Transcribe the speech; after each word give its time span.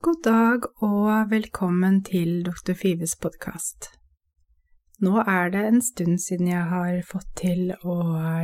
God 0.00 0.22
dag 0.24 0.64
og 0.80 1.28
velkommen 1.28 1.98
til 2.00 2.38
Dr. 2.40 2.72
Fives 2.72 3.12
podkast. 3.20 3.90
Nå 5.04 5.18
er 5.28 5.50
det 5.52 5.64
en 5.68 5.82
stund 5.84 6.22
siden 6.24 6.48
jeg 6.48 6.62
har 6.70 6.94
fått 7.04 7.26
til 7.36 7.74
å 7.84 7.96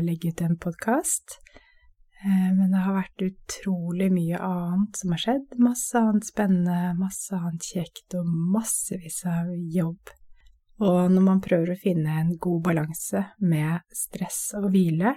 legge 0.04 0.34
ut 0.34 0.42
en 0.44 0.58
podkast, 0.60 1.38
eh, 2.20 2.50
men 2.58 2.74
det 2.74 2.82
har 2.84 2.98
vært 2.98 3.24
utrolig 3.24 4.10
mye 4.12 4.36
annet 4.36 5.00
som 5.00 5.14
har 5.14 5.22
skjedd. 5.22 5.46
Masse 5.56 6.02
annet 6.02 6.28
spennende, 6.28 6.92
masse 7.00 7.40
annet 7.40 7.70
kjekt 7.72 8.18
og 8.20 8.28
massevis 8.52 9.22
av 9.24 9.48
jobb. 9.78 10.12
Og 10.84 11.00
når 11.14 11.24
man 11.30 11.40
prøver 11.40 11.72
å 11.72 11.78
finne 11.86 12.18
en 12.20 12.34
god 12.36 12.66
balanse 12.68 13.30
med 13.40 13.80
stress 14.04 14.50
og 14.60 14.74
hvile, 14.76 15.16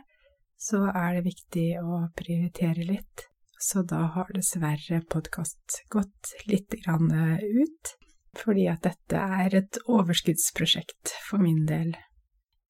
så 0.56 0.86
er 0.88 1.20
det 1.20 1.28
viktig 1.28 1.68
å 1.84 2.06
prioritere 2.16 2.88
litt 2.94 3.28
så 3.60 3.84
da 3.84 4.06
har 4.16 4.30
dessverre 4.34 5.02
podkast 5.12 5.82
gått 5.92 6.32
litt 6.48 6.76
eh, 6.80 7.42
ut, 7.44 7.92
fordi 8.40 8.70
at 8.72 8.86
dette 8.88 9.24
er 9.44 9.56
et 9.60 9.80
overskuddsprosjekt 9.86 11.14
for 11.28 11.44
min 11.44 11.66
del. 11.68 11.92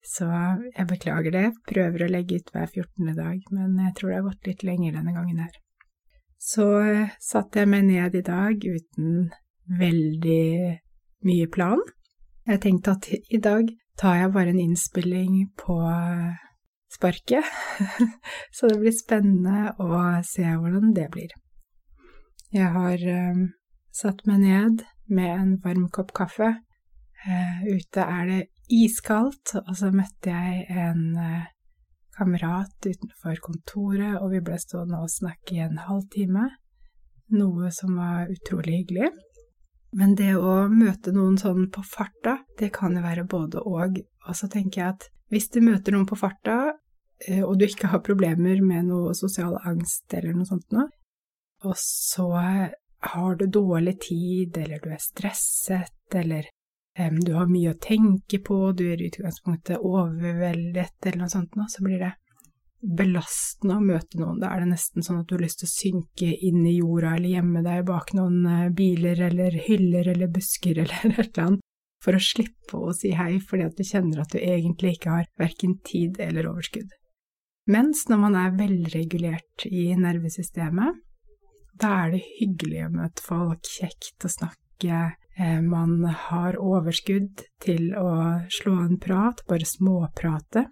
Så 0.02 0.26
jeg 0.26 0.86
beklager 0.90 1.34
det, 1.34 1.46
prøver 1.68 2.06
å 2.06 2.10
legge 2.10 2.40
ut 2.40 2.50
hver 2.54 2.66
14. 2.66 3.14
dag, 3.14 3.42
men 3.54 3.76
jeg 3.84 3.94
tror 3.96 4.10
det 4.10 4.18
har 4.18 4.28
gått 4.30 4.50
litt 4.50 4.66
lenger 4.66 4.96
denne 4.98 5.14
gangen 5.14 5.42
her. 5.44 5.54
Så 6.40 6.66
eh, 6.82 7.16
satte 7.22 7.62
jeg 7.62 7.70
meg 7.70 7.86
ned 7.86 8.16
i 8.16 8.26
dag 8.26 8.64
uten 8.64 9.30
veldig 9.78 10.50
mye 11.28 11.48
plan. 11.52 11.82
Jeg 12.48 12.64
tenkte 12.64 12.96
at 12.96 13.10
i 13.12 13.38
dag 13.38 13.68
tar 14.00 14.16
jeg 14.24 14.32
bare 14.34 14.54
en 14.54 14.62
innspilling 14.64 15.44
på 15.60 15.76
eh, 15.86 16.49
sparket. 16.90 17.46
Så 18.56 18.70
det 18.70 18.80
blir 18.80 18.94
spennende 18.96 19.74
å 19.80 20.00
se 20.26 20.46
hvordan 20.46 20.92
det 20.96 21.08
blir. 21.14 21.34
Jeg 22.50 22.72
har 22.74 23.04
um, 23.30 23.44
satt 23.94 24.24
meg 24.26 24.42
ned 24.42 24.84
med 25.10 25.30
en 25.30 25.54
varm 25.62 25.86
kopp 25.94 26.12
kaffe. 26.16 26.56
Uh, 27.20 27.62
ute 27.68 28.02
er 28.02 28.26
det 28.26 28.40
iskaldt, 28.70 29.54
og 29.60 29.74
så 29.78 29.90
møtte 29.94 30.32
jeg 30.32 30.64
en 30.72 31.04
uh, 31.18 31.46
kamerat 32.16 32.86
utenfor 32.86 33.38
kontoret, 33.44 34.18
og 34.18 34.32
vi 34.34 34.42
ble 34.44 34.58
stående 34.60 35.00
og 35.04 35.12
snakke 35.12 35.56
i 35.56 35.64
en 35.64 35.78
halvtime. 35.86 36.48
Noe 37.38 37.70
som 37.74 37.94
var 38.00 38.30
utrolig 38.32 38.80
hyggelig. 38.80 39.12
Men 39.96 40.14
det 40.18 40.36
å 40.38 40.68
møte 40.70 41.12
noen 41.14 41.38
sånn 41.40 41.66
på 41.74 41.82
farta, 41.86 42.38
det 42.58 42.70
kan 42.74 42.94
jo 42.94 43.02
være 43.02 43.26
både 43.30 43.62
og. 43.66 43.98
Og 44.28 44.36
så 44.38 44.46
tenker 44.50 44.82
jeg 44.82 44.94
at 44.94 45.08
hvis 45.30 45.50
du 45.50 45.60
møter 45.64 45.94
noen 45.94 46.06
på 46.06 46.18
farta, 46.18 46.76
eh, 47.26 47.42
og 47.42 47.58
du 47.58 47.66
ikke 47.66 47.90
har 47.90 48.04
problemer 48.06 48.62
med 48.62 48.90
noe 48.90 49.14
sosial 49.18 49.56
angst 49.66 50.14
eller 50.14 50.36
noe 50.36 50.46
sånt 50.46 50.70
noe, 50.74 50.86
og 51.66 51.74
så 51.78 52.30
har 53.00 53.36
du 53.36 53.46
dårlig 53.46 54.00
tid, 54.00 54.56
eller 54.56 54.80
du 54.82 54.90
er 54.92 55.02
stresset, 55.02 56.14
eller 56.14 56.48
um, 56.98 57.20
du 57.24 57.34
har 57.36 57.50
mye 57.50 57.74
å 57.74 57.80
tenke 57.80 58.40
på, 58.44 58.58
du 58.76 58.86
er 58.92 59.00
i 59.00 59.10
utgangspunktet 59.10 59.80
overveldet, 59.80 60.96
eller 61.04 61.24
noe 61.24 61.32
sånt 61.32 61.56
noe, 61.56 61.68
så 61.72 61.84
blir 61.84 62.00
det 62.00 62.14
belastende 62.80 63.76
å 63.76 63.84
møte 63.84 64.20
noen. 64.20 64.38
Da 64.40 64.52
er 64.54 64.64
det 64.64 64.70
nesten 64.72 65.04
sånn 65.04 65.20
at 65.20 65.28
du 65.28 65.36
har 65.36 65.44
lyst 65.44 65.60
til 65.62 65.68
å 65.68 65.72
synke 65.74 66.30
inn 66.48 66.62
i 66.66 66.78
jorda 66.78 67.16
eller 67.16 67.34
gjemme 67.34 67.64
deg 67.66 67.82
bak 67.88 68.14
noen 68.16 68.46
eh, 68.48 68.70
biler 68.76 69.20
eller 69.28 69.58
hyller 69.66 70.08
eller 70.14 70.32
busker 70.32 70.78
eller 70.84 71.12
et 71.12 71.20
eller 71.26 71.44
annet 71.46 71.66
for 72.00 72.16
å 72.16 72.22
slippe 72.24 72.80
å 72.80 72.94
si 72.96 73.12
hei 73.12 73.34
fordi 73.44 73.66
at 73.68 73.76
du 73.76 73.84
kjenner 73.84 74.22
at 74.22 74.32
du 74.32 74.40
egentlig 74.40 74.96
ikke 74.96 75.18
har 75.18 75.28
verken 75.40 75.76
tid 75.84 76.20
eller 76.24 76.48
overskudd. 76.48 76.88
Mens 77.70 78.06
når 78.08 78.22
man 78.24 78.36
er 78.40 78.56
velregulert 78.56 79.66
i 79.68 79.90
nervesystemet, 80.00 80.96
da 81.80 81.92
er 82.04 82.14
det 82.14 82.24
hyggelig 82.40 82.86
å 82.86 82.92
møte 82.96 83.24
folk, 83.24 83.68
kjekt 83.68 84.24
å 84.26 84.32
snakke, 84.32 85.02
eh, 85.36 85.60
man 85.60 86.02
har 86.26 86.56
overskudd 86.56 87.44
til 87.62 87.92
å 87.96 88.10
slå 88.52 88.74
en 88.86 88.98
prat, 89.00 89.44
bare 89.48 89.68
småprate. 89.68 90.66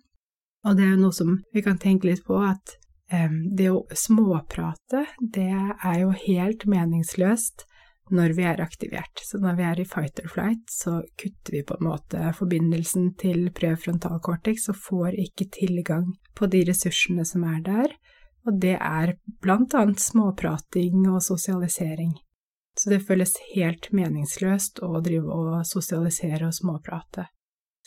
Og 0.68 0.76
det 0.76 0.84
er 0.84 0.92
jo 0.92 1.00
noe 1.00 1.16
som 1.16 1.38
vi 1.54 1.64
kan 1.64 1.78
tenke 1.80 2.10
litt 2.10 2.26
på, 2.26 2.36
at 2.44 2.74
um, 3.12 3.40
det 3.56 3.70
å 3.72 3.86
småprate, 3.96 5.06
det 5.18 5.48
er 5.48 5.96
jo 6.02 6.12
helt 6.12 6.66
meningsløst 6.68 7.64
når 8.12 8.34
vi 8.36 8.44
er 8.48 8.60
aktivert. 8.60 9.22
Så 9.24 9.40
når 9.40 9.56
vi 9.58 9.64
er 9.68 9.80
i 9.80 9.86
fight 9.88 10.20
or 10.22 10.28
flight, 10.32 10.64
så 10.72 11.00
kutter 11.20 11.56
vi 11.56 11.64
på 11.64 11.78
en 11.78 11.88
måte 11.88 12.32
forbindelsen 12.36 13.14
til 13.20 13.48
prefrontalcortex 13.56 14.68
og 14.72 14.80
får 14.84 15.18
ikke 15.24 15.48
tilgang 15.56 16.12
på 16.36 16.48
de 16.52 16.64
ressursene 16.68 17.24
som 17.28 17.44
er 17.48 17.60
der, 17.64 17.96
og 18.48 18.60
det 18.62 18.76
er 18.76 19.16
blant 19.44 19.74
annet 19.76 20.00
småprating 20.00 21.08
og 21.08 21.20
sosialisering. 21.24 22.14
Så 22.78 22.92
det 22.92 23.02
føles 23.08 23.34
helt 23.54 23.90
meningsløst 23.92 24.78
å 24.86 25.00
drive 25.04 25.34
og 25.34 25.66
sosialisere 25.66 26.46
og 26.48 26.54
småprate. 26.54 27.26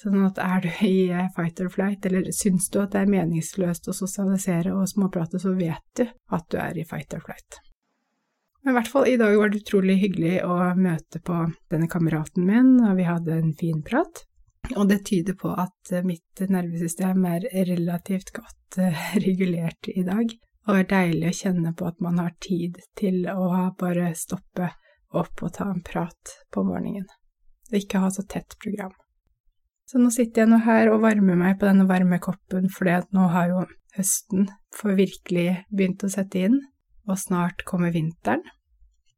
Sånn 0.01 0.23
at 0.25 0.39
er 0.41 0.63
du 0.63 0.69
i 0.87 1.09
fight 1.35 1.59
or 1.61 1.69
flight, 1.69 2.05
eller 2.09 2.31
syns 2.33 2.71
du 2.73 2.79
at 2.81 2.95
det 2.95 3.03
er 3.03 3.11
meningsløst 3.11 3.89
å 3.91 3.93
sosialisere 3.93 4.73
og 4.73 4.89
småprate, 4.89 5.37
så 5.41 5.53
vet 5.53 5.83
du 5.99 6.07
at 6.07 6.47
du 6.49 6.57
er 6.57 6.79
i 6.81 6.85
fight 6.89 7.13
or 7.13 7.21
flight. 7.21 7.59
Men 8.63 8.73
i 8.73 8.77
hvert 8.77 8.89
fall 8.93 9.07
i 9.09 9.17
dag 9.17 9.35
var 9.37 9.49
det 9.49 9.61
utrolig 9.61 9.97
hyggelig 10.01 10.39
å 10.45 10.57
møte 10.77 11.21
på 11.25 11.37
denne 11.73 11.89
kameraten 11.89 12.45
min, 12.45 12.75
og 12.85 12.97
vi 12.97 13.05
hadde 13.05 13.37
en 13.37 13.53
fin 13.57 13.81
prat. 13.85 14.23
Og 14.75 14.87
det 14.89 15.01
tyder 15.09 15.37
på 15.37 15.53
at 15.57 15.93
mitt 16.05 16.43
nervesystem 16.49 17.25
er 17.29 17.47
relativt 17.69 18.33
godt 18.35 18.77
eh, 18.81 19.05
regulert 19.25 19.89
i 19.93 20.05
dag, 20.07 20.33
og 20.67 20.77
det 20.77 20.81
er 20.83 20.91
deilig 20.95 21.29
å 21.29 21.39
kjenne 21.43 21.73
på 21.77 21.89
at 21.89 22.01
man 22.05 22.21
har 22.21 22.33
tid 22.41 22.77
til 22.97 23.25
å 23.29 23.49
bare 23.77 24.13
stoppe 24.17 24.73
opp 25.17 25.41
og 25.45 25.53
ta 25.57 25.69
en 25.69 25.81
prat 25.85 26.37
på 26.53 26.65
morgenen, 26.65 27.09
og 27.69 27.79
ikke 27.81 28.01
ha 28.01 28.13
så 28.13 28.25
tett 28.29 28.57
program. 28.61 28.93
Så 29.91 29.99
nå 29.99 30.07
sitter 30.15 30.45
jeg 30.45 30.47
nå 30.53 30.61
her 30.63 30.87
og 30.87 31.01
varmer 31.03 31.35
meg 31.35 31.57
på 31.59 31.67
denne 31.67 31.83
varme 31.83 32.15
koppen, 32.23 32.69
fordi 32.71 32.93
nå 33.11 33.25
har 33.33 33.49
jo 33.49 33.63
høsten 33.97 34.45
for 34.71 34.95
virkelig 34.95 35.65
begynt 35.67 36.05
å 36.07 36.09
sette 36.13 36.45
inn, 36.47 36.55
og 37.11 37.19
snart 37.19 37.65
kommer 37.67 37.91
vinteren. 37.91 38.45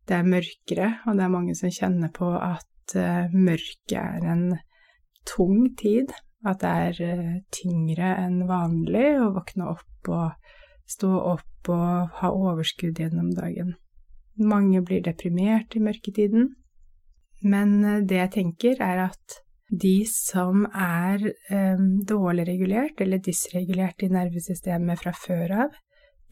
Det 0.10 0.18
er 0.18 0.26
mørkere, 0.26 0.88
og 1.06 1.20
det 1.20 1.28
er 1.28 1.36
mange 1.36 1.54
som 1.60 1.70
kjenner 1.70 2.10
på 2.16 2.32
at 2.40 2.96
uh, 2.98 3.30
mørket 3.30 4.00
er 4.02 4.26
en 4.34 4.48
tung 5.30 5.70
tid. 5.78 6.10
At 6.42 6.66
det 6.66 6.74
er 6.88 7.22
uh, 7.22 7.38
tyngre 7.54 8.10
enn 8.26 8.42
vanlig 8.50 9.06
å 9.22 9.30
våkne 9.38 9.70
opp 9.76 10.10
og 10.10 10.58
stå 10.90 11.14
opp 11.36 11.70
og 11.70 12.18
ha 12.18 12.34
overskudd 12.34 12.98
gjennom 12.98 13.30
dagen. 13.38 13.76
Mange 14.42 14.82
blir 14.82 15.06
deprimert 15.06 15.78
i 15.78 15.86
mørketiden, 15.86 16.50
men 17.46 17.80
uh, 17.86 18.02
det 18.02 18.24
jeg 18.24 18.36
tenker, 18.42 18.82
er 18.82 19.06
at 19.12 19.43
de 19.74 20.04
som 20.06 20.68
er 20.70 21.24
dårlig 22.06 22.46
regulert 22.48 23.02
eller 23.02 23.22
dysregulert 23.24 24.04
i 24.06 24.12
nervesystemet 24.14 25.02
fra 25.02 25.14
før 25.18 25.56
av, 25.66 25.78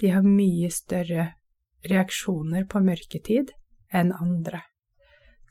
de 0.01 0.11
har 0.13 0.25
mye 0.25 0.69
større 0.73 1.31
reaksjoner 1.89 2.67
på 2.69 2.81
mørketid 2.85 3.53
enn 3.93 4.13
andre. 4.13 4.61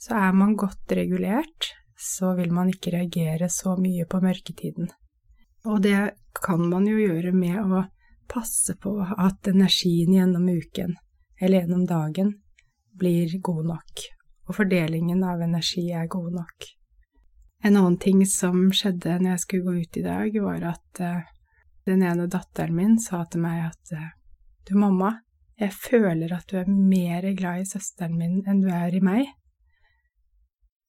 Så 0.01 0.15
er 0.17 0.33
man 0.33 0.57
godt 0.57 0.93
regulert, 0.97 1.73
så 1.99 2.33
vil 2.39 2.55
man 2.55 2.71
ikke 2.73 2.95
reagere 2.95 3.51
så 3.53 3.75
mye 3.77 4.07
på 4.09 4.23
mørketiden. 4.23 4.89
Og 5.69 5.83
det 5.85 6.15
kan 6.41 6.63
man 6.71 6.87
jo 6.89 6.97
gjøre 6.97 7.35
med 7.37 7.59
å 7.61 7.85
passe 8.31 8.77
på 8.81 8.95
at 9.03 9.51
energien 9.51 10.15
gjennom 10.15 10.47
uken, 10.49 10.95
eller 11.41 11.65
gjennom 11.65 11.85
dagen, 11.91 12.37
blir 12.97 13.35
god 13.43 13.67
nok, 13.75 14.05
og 14.49 14.57
fordelingen 14.57 15.25
av 15.27 15.43
energi 15.45 15.91
er 15.93 16.09
god 16.11 16.39
nok. 16.39 16.71
En 17.63 17.77
annen 17.77 17.99
ting 18.01 18.23
som 18.29 18.71
skjedde 18.73 19.19
når 19.21 19.35
jeg 19.35 19.43
skulle 19.45 19.67
gå 19.67 19.85
ut 19.85 19.99
i 20.01 20.05
dag, 20.05 20.39
var 20.45 20.65
at 20.73 21.03
uh, 21.05 21.27
den 21.89 22.05
ene 22.07 22.29
datteren 22.31 22.77
min 22.77 22.97
sa 23.03 23.25
til 23.29 23.45
meg 23.45 23.67
at 23.67 23.93
uh, 23.97 24.09
du, 24.69 24.77
mamma, 24.81 25.19
jeg 25.61 25.77
føler 25.77 26.33
at 26.33 26.49
du 26.49 26.57
er 26.61 26.71
mer 26.73 27.27
glad 27.37 27.65
i 27.65 27.69
søsteren 27.69 28.17
min 28.17 28.41
enn 28.49 28.63
du 28.65 28.71
er 28.73 28.97
i 28.97 29.03
meg. 29.05 29.29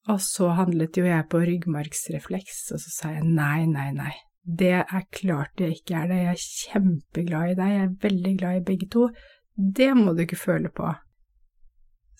Og 0.10 0.22
så 0.24 0.54
handlet 0.58 0.98
jo 0.98 1.06
jeg 1.06 1.28
på 1.30 1.44
ryggmargsrefleks, 1.44 2.64
og 2.74 2.82
så 2.82 2.94
sa 2.96 3.12
jeg 3.18 3.28
nei, 3.28 3.68
nei, 3.70 3.92
nei, 3.94 4.14
det 4.42 4.80
er 4.82 5.06
klart 5.14 5.62
jeg 5.62 5.82
ikke 5.82 6.00
er 6.00 6.10
det, 6.10 6.22
jeg 6.24 6.32
er 6.32 6.46
kjempeglad 6.48 7.52
i 7.52 7.58
deg, 7.60 7.76
jeg 7.76 7.84
er 7.84 8.00
veldig 8.08 8.34
glad 8.40 8.58
i 8.58 8.66
begge 8.72 8.90
to, 8.96 9.10
det 9.56 9.92
må 9.98 10.16
du 10.16 10.24
ikke 10.24 10.40
føle 10.40 10.72
på. 10.74 10.88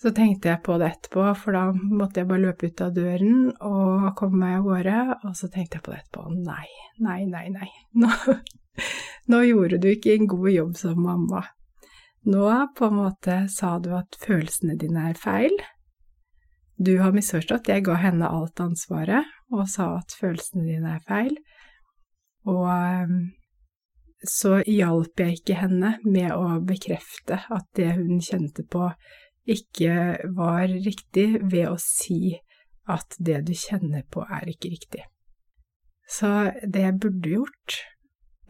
Så 0.02 0.10
tenkte 0.10 0.50
jeg 0.50 0.62
på 0.66 0.74
det 0.82 0.88
etterpå, 0.96 1.24
for 1.38 1.54
da 1.54 1.68
måtte 1.72 2.22
jeg 2.22 2.28
bare 2.30 2.42
løpe 2.42 2.66
ut 2.66 2.80
av 2.82 2.94
døren 2.96 3.52
og 3.62 4.08
komme 4.18 4.40
meg 4.40 4.56
av 4.56 4.64
gårde, 4.66 5.02
og 5.28 5.36
så 5.38 5.46
tenkte 5.52 5.78
jeg 5.78 5.84
på 5.86 5.92
det 5.92 6.00
etterpå. 6.00 6.24
Nei, 6.42 6.66
nei, 7.06 7.20
nei, 7.30 7.44
nei. 7.54 7.68
Nå, 8.02 8.10
nå 9.30 9.42
gjorde 9.46 9.78
du 9.78 9.92
ikke 9.92 10.16
en 10.16 10.26
god 10.32 10.48
jobb 10.50 10.72
som 10.80 10.98
mamma. 11.06 11.44
Nå 12.26 12.48
på 12.78 12.88
en 12.88 12.98
måte 12.98 13.36
sa 13.50 13.76
du 13.82 13.92
at 13.94 14.18
følelsene 14.22 14.74
dine 14.80 15.06
er 15.12 15.18
feil. 15.18 15.54
Du 16.82 16.96
har 16.98 17.14
misforstått, 17.14 17.70
jeg 17.70 17.84
ga 17.86 17.94
henne 18.02 18.26
alt 18.26 18.58
ansvaret 18.62 19.28
og 19.54 19.68
sa 19.70 19.92
at 20.00 20.14
følelsene 20.18 20.66
dine 20.66 20.96
er 20.96 21.02
feil. 21.06 21.36
Og 22.50 22.66
ehm, 22.72 23.18
så 24.26 24.60
hjalp 24.66 25.20
jeg 25.22 25.38
ikke 25.38 25.58
henne 25.58 25.96
med 26.02 26.30
å 26.34 26.58
bekrefte 26.66 27.42
at 27.54 27.68
det 27.78 27.92
hun 27.98 28.22
kjente 28.22 28.64
på, 28.70 28.88
ikke 29.48 30.18
var 30.36 30.68
riktig, 30.70 31.40
ved 31.42 31.68
å 31.70 31.78
si 31.80 32.36
at 32.90 33.16
det 33.18 33.42
du 33.46 33.54
kjenner 33.56 34.04
på, 34.10 34.24
er 34.26 34.48
ikke 34.50 34.72
riktig. 34.72 35.06
Så 36.08 36.52
det 36.62 36.84
jeg 36.86 36.98
burde 37.00 37.34
gjort, 37.36 37.78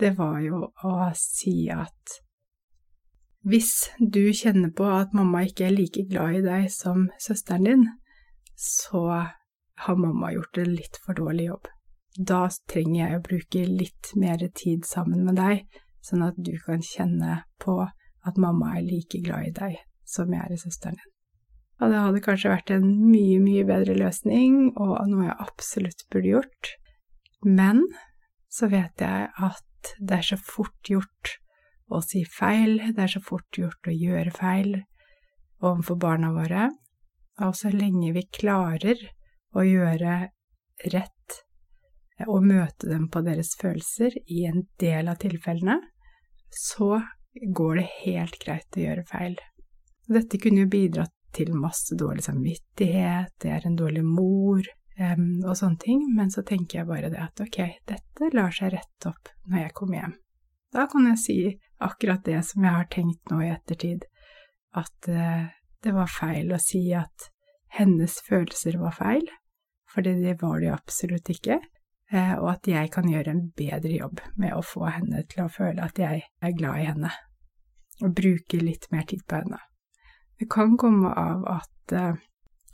det 0.00 0.14
var 0.18 0.40
jo 0.42 0.66
å 0.84 0.94
si 1.16 1.68
at 1.72 2.18
hvis 3.42 3.90
du 3.98 4.30
kjenner 4.34 4.70
på 4.74 4.86
at 4.86 5.14
mamma 5.16 5.42
ikke 5.46 5.66
er 5.66 5.74
like 5.74 6.04
glad 6.10 6.38
i 6.38 6.42
deg 6.44 6.68
som 6.72 7.08
søsteren 7.20 7.66
din, 7.66 7.86
så 8.54 9.04
har 9.82 9.98
mamma 9.98 10.30
gjort 10.34 10.60
en 10.62 10.74
litt 10.76 10.98
for 11.02 11.18
dårlig 11.18 11.48
jobb. 11.48 11.70
Da 12.18 12.44
trenger 12.70 13.00
jeg 13.00 13.18
å 13.18 13.24
bruke 13.24 13.64
litt 13.66 14.12
mer 14.20 14.44
tid 14.54 14.86
sammen 14.86 15.24
med 15.26 15.40
deg, 15.40 15.64
sånn 16.04 16.22
at 16.26 16.38
du 16.38 16.52
kan 16.62 16.84
kjenne 16.84 17.42
på 17.62 17.80
at 17.82 18.38
mamma 18.38 18.76
er 18.76 18.86
like 18.86 19.22
glad 19.24 19.48
i 19.48 19.56
deg 19.56 19.80
som 20.12 20.32
jeg 20.32 20.44
er 20.44 20.54
i 20.54 20.60
søsteren 20.60 20.98
din. 21.00 21.10
Og 21.82 21.90
det 21.90 21.98
hadde 21.98 22.22
kanskje 22.22 22.52
vært 22.52 22.70
en 22.76 22.86
mye, 23.08 23.40
mye 23.42 23.66
bedre 23.66 23.96
løsning, 23.98 24.70
og 24.78 24.94
noe 25.10 25.26
jeg 25.26 25.38
absolutt 25.42 26.04
burde 26.12 26.34
gjort. 26.36 26.72
Men 27.42 27.82
så 28.52 28.68
vet 28.70 29.02
jeg 29.02 29.30
at 29.32 29.94
det 29.98 30.18
er 30.20 30.28
så 30.28 30.38
fort 30.38 30.86
gjort 30.86 31.32
å 31.92 32.00
si 32.04 32.22
feil, 32.28 32.78
det 32.94 33.02
er 33.02 33.14
så 33.16 33.22
fort 33.24 33.58
gjort 33.58 33.88
å 33.88 33.94
gjøre 33.94 34.34
feil 34.36 34.76
overfor 35.62 35.98
barna 36.00 36.30
våre, 36.34 36.68
og 37.42 37.56
så 37.58 37.72
lenge 37.74 38.12
vi 38.14 38.22
klarer 38.30 39.00
å 39.56 39.64
gjøre 39.66 40.16
rett 40.92 41.38
og 42.28 42.44
møte 42.46 42.90
dem 42.90 43.08
på 43.10 43.22
deres 43.26 43.54
følelser 43.58 44.14
i 44.30 44.44
en 44.46 44.66
del 44.80 45.10
av 45.10 45.18
tilfellene, 45.22 45.78
så 46.52 47.00
går 47.32 47.80
det 47.80 47.88
helt 48.02 48.38
greit 48.42 48.78
å 48.78 48.84
gjøre 48.84 49.06
feil. 49.08 49.38
Dette 50.10 50.38
kunne 50.42 50.64
jo 50.64 50.70
bidratt 50.70 51.14
til 51.32 51.54
masse 51.56 51.96
dårlig 51.96 52.24
samvittighet, 52.26 53.32
det 53.40 53.50
er 53.50 53.66
en 53.66 53.76
dårlig 53.78 54.02
mor 54.04 54.60
um, 54.98 55.26
og 55.46 55.56
sånne 55.56 55.80
ting, 55.80 56.04
men 56.16 56.30
så 56.32 56.44
tenker 56.46 56.80
jeg 56.80 56.88
bare 56.90 57.10
det 57.12 57.20
at 57.22 57.40
ok, 57.44 57.60
dette 57.88 58.30
lar 58.36 58.52
seg 58.54 58.74
rette 58.74 59.12
opp 59.12 59.32
når 59.48 59.64
jeg 59.64 59.76
kommer 59.78 60.00
hjem. 60.00 60.16
Da 60.72 60.86
kan 60.92 61.08
jeg 61.10 61.20
si 61.20 61.38
akkurat 61.82 62.24
det 62.24 62.40
som 62.48 62.64
jeg 62.64 62.76
har 62.78 62.88
tenkt 62.92 63.32
nå 63.32 63.40
i 63.44 63.52
ettertid, 63.52 64.06
at 64.76 65.08
uh, 65.08 65.48
det 65.82 65.94
var 65.96 66.12
feil 66.12 66.52
å 66.52 66.60
si 66.62 66.84
at 66.96 67.28
hennes 67.78 68.18
følelser 68.26 68.78
var 68.80 68.96
feil, 68.96 69.26
for 69.88 70.04
det 70.04 70.36
var 70.40 70.60
de 70.60 70.72
absolutt 70.72 71.32
ikke, 71.32 71.58
uh, 72.12 72.36
og 72.42 72.54
at 72.58 72.72
jeg 72.74 72.92
kan 72.92 73.08
gjøre 73.08 73.34
en 73.34 73.44
bedre 73.56 73.96
jobb 73.96 74.24
med 74.36 74.56
å 74.56 74.64
få 74.64 74.86
henne 74.90 75.24
til 75.32 75.46
å 75.46 75.52
føle 75.52 75.84
at 75.84 76.00
jeg 76.00 76.24
er 76.28 76.56
glad 76.56 76.80
i 76.80 76.88
henne, 76.92 77.12
og 78.02 78.16
bruke 78.16 78.60
litt 78.60 78.90
mer 78.92 79.08
tid 79.08 79.24
på 79.28 79.40
henne. 79.40 79.60
Det 80.42 80.48
kan 80.50 80.72
komme 80.74 81.06
av 81.14 81.44
at 81.46 81.92
uh, 81.94 82.16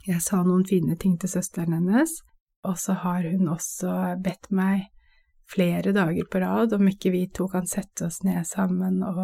jeg 0.07 0.23
sa 0.25 0.39
noen 0.41 0.63
fine 0.65 0.95
ting 0.97 1.19
til 1.21 1.29
søsteren 1.29 1.75
hennes, 1.75 2.15
og 2.65 2.79
så 2.81 2.95
har 3.03 3.27
hun 3.29 3.51
også 3.53 3.91
bedt 4.25 4.47
meg 4.49 4.87
flere 5.53 5.93
dager 5.93 6.25
på 6.33 6.41
rad 6.41 6.73
om 6.73 6.87
ikke 6.89 7.11
vi 7.13 7.27
to 7.29 7.45
kan 7.51 7.69
sette 7.69 8.07
oss 8.07 8.23
ned 8.25 8.41
sammen 8.49 9.03
og 9.05 9.21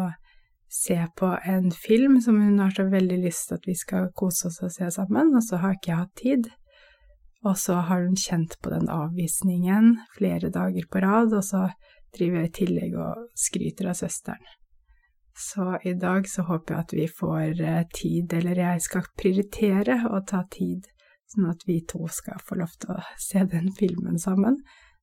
se 0.70 1.00
på 1.18 1.32
en 1.42 1.72
film 1.74 2.20
som 2.22 2.38
hun 2.38 2.62
har 2.62 2.70
så 2.76 2.86
veldig 2.92 3.18
lyst 3.24 3.48
til 3.48 3.58
at 3.58 3.66
vi 3.66 3.74
skal 3.80 4.12
kose 4.14 4.46
oss 4.46 4.60
og 4.62 4.70
se 4.76 4.92
sammen, 4.94 5.34
og 5.34 5.42
så 5.42 5.58
har 5.64 5.74
ikke 5.74 5.90
jeg 5.90 6.02
hatt 6.04 6.22
tid. 6.22 6.46
Og 7.42 7.58
så 7.58 7.80
har 7.88 8.06
hun 8.06 8.14
kjent 8.14 8.54
på 8.62 8.70
den 8.70 8.86
avvisningen 8.86 9.96
flere 10.14 10.52
dager 10.54 10.86
på 10.86 11.02
rad, 11.02 11.34
og 11.34 11.42
så 11.50 11.64
driver 12.14 12.44
jeg 12.44 12.52
i 12.52 12.56
tillegg 12.62 12.94
og 12.94 13.26
skryter 13.34 13.90
av 13.90 13.98
søsteren. 13.98 14.54
Så 15.36 15.78
i 15.84 15.92
dag 16.00 16.28
så 16.28 16.46
håper 16.48 16.74
jeg 16.74 16.84
at 16.86 16.92
vi 16.96 17.06
får 17.12 17.60
eh, 17.60 17.82
tid, 17.92 18.32
eller 18.32 18.56
jeg 18.56 18.82
skal 18.86 19.08
prioritere 19.20 19.98
å 20.08 20.22
ta 20.24 20.46
tid, 20.52 20.86
sånn 21.28 21.50
at 21.50 21.66
vi 21.68 21.82
to 21.84 22.06
skal 22.08 22.40
få 22.40 22.56
lov 22.62 22.72
til 22.80 22.96
å 22.96 23.02
se 23.28 23.44
den 23.52 23.68
filmen 23.76 24.20
sammen 24.22 24.60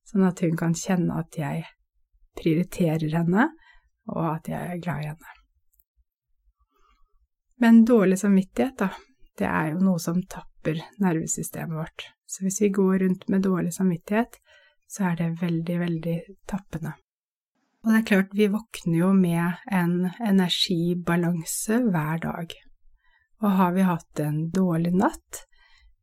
sånn 0.08 0.26
at 0.28 0.42
hun 0.44 0.56
kan 0.58 0.74
kjenne 0.76 1.20
at 1.20 1.38
jeg 1.38 1.64
prioriterer 2.38 3.14
henne, 3.14 3.48
og 4.10 4.24
at 4.34 4.50
jeg 4.50 4.74
er 4.74 4.82
glad 4.82 5.04
i 5.04 5.10
henne. 5.12 5.34
Men 7.62 7.84
dårlig 7.88 8.18
samvittighet, 8.20 8.76
da, 8.82 8.90
det 9.38 9.46
er 9.48 9.70
jo 9.72 9.84
noe 9.86 10.02
som 10.02 10.18
tapper 10.30 10.82
nervesystemet 11.00 11.78
vårt. 11.78 12.08
Så 12.26 12.44
hvis 12.44 12.60
vi 12.64 12.72
går 12.74 12.98
rundt 13.04 13.28
med 13.30 13.46
dårlig 13.46 13.72
samvittighet, 13.76 14.36
så 14.90 15.08
er 15.10 15.20
det 15.20 15.30
veldig, 15.40 15.78
veldig 15.80 16.18
tappende. 16.50 16.96
Og 17.84 17.90
det 17.92 17.98
er 17.98 18.06
klart, 18.08 18.30
vi 18.32 18.46
våkner 18.48 18.96
jo 18.96 19.10
med 19.12 19.58
en 19.68 20.06
energibalanse 20.24 21.82
hver 21.92 22.22
dag. 22.22 22.54
Og 23.44 23.50
har 23.58 23.74
vi 23.76 23.84
hatt 23.84 24.22
en 24.24 24.38
dårlig 24.54 24.94
natt, 24.96 25.42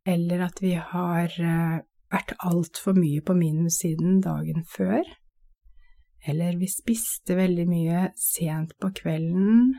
eller 0.05 0.43
at 0.45 0.61
vi 0.61 0.75
har 0.77 1.33
eh, 1.41 1.79
vært 2.13 2.35
altfor 2.45 2.93
mye 2.99 3.23
på 3.25 3.33
minussiden 3.33 4.19
dagen 4.21 4.61
før, 4.69 5.01
eller 6.29 6.59
vi 6.61 6.69
spiste 6.69 7.33
veldig 7.39 7.65
mye 7.65 8.03
sent 8.19 8.75
på 8.77 8.91
kvelden, 9.01 9.73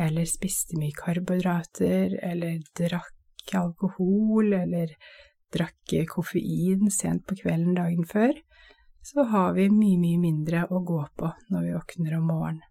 eller 0.00 0.24
spiste 0.24 0.78
mye 0.80 0.96
karbohydrater, 0.96 2.16
eller 2.24 2.62
drakk 2.78 3.52
alkohol, 3.60 4.54
eller 4.56 4.96
drakk 5.52 5.92
koffein 6.08 6.88
sent 6.88 7.26
på 7.28 7.36
kvelden 7.42 7.76
dagen 7.76 8.08
før, 8.08 8.32
så 9.04 9.26
har 9.28 9.52
vi 9.52 9.68
mye, 9.68 9.98
mye 10.00 10.20
mindre 10.20 10.64
å 10.72 10.80
gå 10.80 11.02
på 11.18 11.28
når 11.52 11.66
vi 11.66 11.74
våkner 11.76 12.16
om 12.18 12.30
morgenen. 12.30 12.70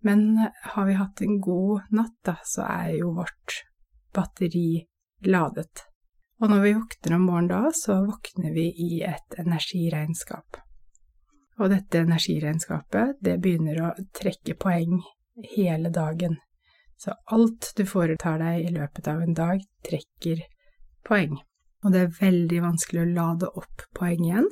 Men 0.00 0.20
har 0.62 0.86
vi 0.86 0.94
hatt 0.96 1.20
en 1.20 1.40
god 1.44 1.90
natt, 1.92 2.16
da, 2.24 2.36
så 2.46 2.64
er 2.64 2.94
jo 3.00 3.10
vårt 3.18 3.58
batteri 4.16 4.86
ladet. 5.26 5.82
Og 6.40 6.48
når 6.48 6.62
vi 6.64 6.72
våkner 6.78 7.16
om 7.16 7.26
morgenen 7.28 7.50
da, 7.50 7.72
så 7.76 7.98
våkner 8.06 8.54
vi 8.54 8.70
i 8.86 9.02
et 9.04 9.36
energiregnskap. 9.42 10.62
Og 11.60 11.68
dette 11.68 12.00
energiregnskapet, 12.00 13.18
det 13.20 13.36
begynner 13.42 13.82
å 13.84 13.90
trekke 14.16 14.56
poeng 14.56 15.02
hele 15.56 15.90
dagen. 15.92 16.38
Så 16.96 17.12
alt 17.34 17.72
du 17.76 17.84
foretar 17.88 18.40
deg 18.40 18.70
i 18.70 18.72
løpet 18.78 19.10
av 19.10 19.20
en 19.26 19.36
dag, 19.36 19.60
trekker 19.84 20.46
poeng. 21.04 21.36
Og 21.84 21.92
det 21.92 22.06
er 22.06 22.18
veldig 22.22 22.64
vanskelig 22.70 23.02
å 23.02 23.12
lade 23.18 23.52
opp 23.60 23.88
poeng 23.96 24.24
igjen. 24.24 24.48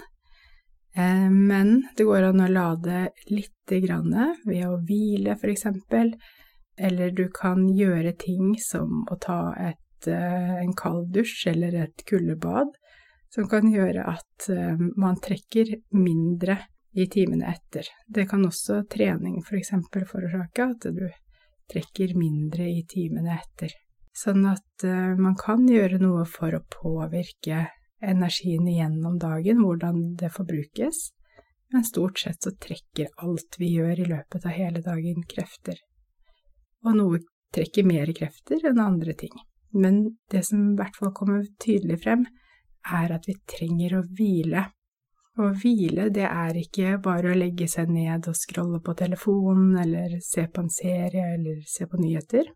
Eh, 0.97 1.29
men 1.31 1.83
det 1.97 2.07
går 2.09 2.31
an 2.31 2.45
å 2.45 2.53
lade 2.53 3.09
lite 3.31 3.81
grann 3.85 4.15
ved 4.45 4.65
å 4.67 4.79
hvile, 4.81 5.37
for 5.37 5.53
eksempel, 5.53 6.15
eller 6.79 7.11
du 7.11 7.27
kan 7.35 7.67
gjøre 7.75 8.15
ting 8.19 8.55
som 8.63 9.05
å 9.11 9.19
ta 9.21 9.43
et 9.59 9.83
Eh, 10.07 10.57
en 10.63 10.73
kald 10.73 11.13
dusj 11.13 11.49
eller 11.51 11.75
et 11.75 12.05
kuldebad, 12.07 12.71
som 13.35 13.49
kan 13.51 13.67
gjøre 13.73 14.05
at 14.07 14.47
eh, 14.53 14.79
man 14.97 15.19
trekker 15.21 15.75
mindre 15.99 16.59
i 16.95 17.09
timene 17.11 17.51
etter. 17.51 17.89
Det 18.07 18.29
kan 18.31 18.47
også 18.47 18.85
trening 18.91 19.41
for 19.43 19.59
eksempel 19.59 20.07
forårsake, 20.07 20.69
at 20.71 20.87
du 20.95 21.09
trekker 21.73 22.15
mindre 22.19 22.69
i 22.71 22.85
timene 22.89 23.41
etter. 23.41 23.75
Sånn 24.19 24.47
at 24.51 24.83
man 25.21 25.37
kan 25.39 25.67
gjøre 25.69 26.01
noe 26.03 26.25
for 26.27 26.57
å 26.57 26.65
påvirke 26.73 27.61
energien 28.03 28.67
gjennom 28.69 29.19
dagen, 29.19 29.63
hvordan 29.65 30.15
det 30.21 30.31
forbrukes, 30.35 31.09
men 31.73 31.85
stort 31.85 32.19
sett 32.19 32.43
så 32.43 32.55
trekker 32.57 33.11
alt 33.25 33.59
vi 33.59 33.75
gjør 33.75 34.01
i 34.01 34.09
løpet 34.09 34.47
av 34.47 34.57
hele 34.57 34.83
dagen, 34.85 35.25
krefter. 35.29 35.81
Og 36.87 36.97
noe 36.97 37.21
trekker 37.55 37.87
mer 37.89 38.11
krefter 38.17 38.65
enn 38.69 38.81
andre 38.81 39.15
ting. 39.19 39.35
Men 39.77 40.01
det 40.33 40.47
som 40.49 40.71
i 40.71 40.77
hvert 40.79 40.97
fall 40.97 41.13
kommer 41.17 41.45
tydelig 41.61 42.01
frem, 42.05 42.25
er 42.89 43.13
at 43.13 43.29
vi 43.29 43.37
trenger 43.51 43.99
å 43.99 44.05
hvile. 44.17 44.65
Å 45.39 45.51
hvile, 45.61 46.09
det 46.15 46.25
er 46.27 46.57
ikke 46.59 46.97
bare 47.05 47.33
å 47.33 47.37
legge 47.39 47.69
seg 47.71 47.91
ned 47.93 48.31
og 48.31 48.39
scrolle 48.39 48.81
på 48.85 48.95
telefonen, 48.99 49.77
eller 49.83 50.17
se 50.25 50.47
på 50.49 50.65
en 50.65 50.73
serie, 50.73 51.35
eller 51.37 51.61
se 51.69 51.87
på 51.87 52.01
nyheter. 52.01 52.49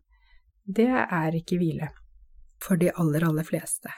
Det 0.65 0.89
er 0.89 1.37
ikke 1.37 1.59
hvile. 1.61 1.91
For 2.63 2.79
de 2.79 2.89
aller, 2.89 3.27
aller 3.27 3.45
fleste. 3.47 3.93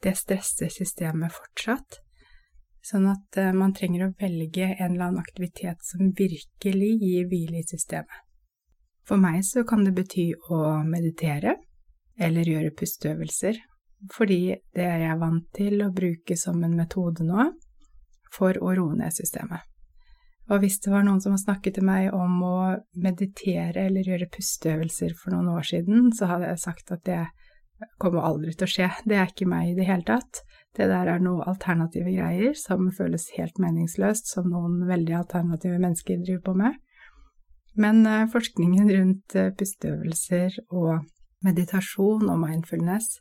Det 0.00 0.14
stresser 0.16 0.72
systemet 0.72 1.34
fortsatt, 1.34 2.00
sånn 2.86 3.06
at 3.10 3.36
eh, 3.40 3.52
man 3.52 3.74
trenger 3.76 4.06
å 4.06 4.12
velge 4.20 4.70
en 4.70 4.94
eller 4.94 5.10
annen 5.10 5.22
aktivitet 5.22 5.82
som 5.84 6.12
virkelig 6.16 6.92
gir 7.02 7.26
hvile 7.28 7.60
i 7.60 7.66
systemet. 7.68 8.22
For 9.04 9.20
meg 9.20 9.42
så 9.44 9.64
kan 9.68 9.84
det 9.84 9.96
bety 9.96 10.30
å 10.54 10.80
meditere 10.86 11.56
eller 12.20 12.48
gjøre 12.48 12.76
pusteøvelser, 12.76 13.58
fordi 14.14 14.54
det 14.76 14.86
er 14.86 15.02
jeg 15.04 15.20
vant 15.20 15.48
til 15.56 15.82
å 15.84 15.92
bruke 15.92 16.36
som 16.38 16.62
en 16.64 16.76
metode 16.78 17.26
nå 17.26 17.50
for 18.32 18.56
å 18.56 18.72
roe 18.76 18.96
ned 18.96 19.12
systemet. 19.12 19.66
Og 20.50 20.64
hvis 20.64 20.80
det 20.82 20.90
var 20.90 21.04
noen 21.06 21.20
som 21.22 21.36
snakket 21.38 21.76
til 21.78 21.86
meg 21.86 22.14
om 22.16 22.40
å 22.42 22.56
meditere 22.98 23.84
eller 23.86 24.06
gjøre 24.06 24.30
pusteøvelser 24.34 25.14
for 25.18 25.34
noen 25.34 25.52
år 25.52 25.68
siden, 25.68 26.08
så 26.16 26.26
hadde 26.32 26.48
jeg 26.50 26.62
sagt 26.64 26.90
at 26.94 27.04
det 27.06 27.20
kommer 28.00 28.26
aldri 28.26 28.52
til 28.54 28.66
å 28.66 28.70
skje, 28.70 28.88
det 29.08 29.18
er 29.18 29.30
ikke 29.30 29.48
meg 29.48 29.70
i 29.70 29.76
det 29.78 29.86
hele 29.88 30.06
tatt. 30.08 30.42
Det 30.76 30.86
der 30.90 31.08
er 31.10 31.22
noe 31.22 31.46
alternative 31.50 32.12
greier 32.14 32.54
som 32.58 32.90
føles 32.94 33.30
helt 33.36 33.58
meningsløst, 33.62 34.30
som 34.30 34.50
noen 34.52 34.84
veldig 34.88 35.16
alternative 35.22 35.80
mennesker 35.82 36.20
driver 36.22 36.44
på 36.46 36.54
med. 36.60 36.76
Men 37.80 38.04
uh, 38.06 38.28
forskningen 38.30 38.90
rundt 38.90 39.36
uh, 39.38 39.50
pusteøvelser 39.56 40.60
og 40.68 41.06
meditasjon 41.46 42.28
og 42.28 42.40
mindfulness 42.42 43.18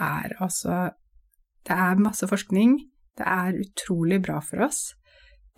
er 0.00 0.36
altså 0.38 0.90
Det 1.66 1.76
er 1.76 2.00
masse 2.00 2.24
forskning, 2.24 2.78
det 3.18 3.26
er 3.26 3.58
utrolig 3.60 4.22
bra 4.24 4.38
for 4.40 4.64
oss. 4.64 4.94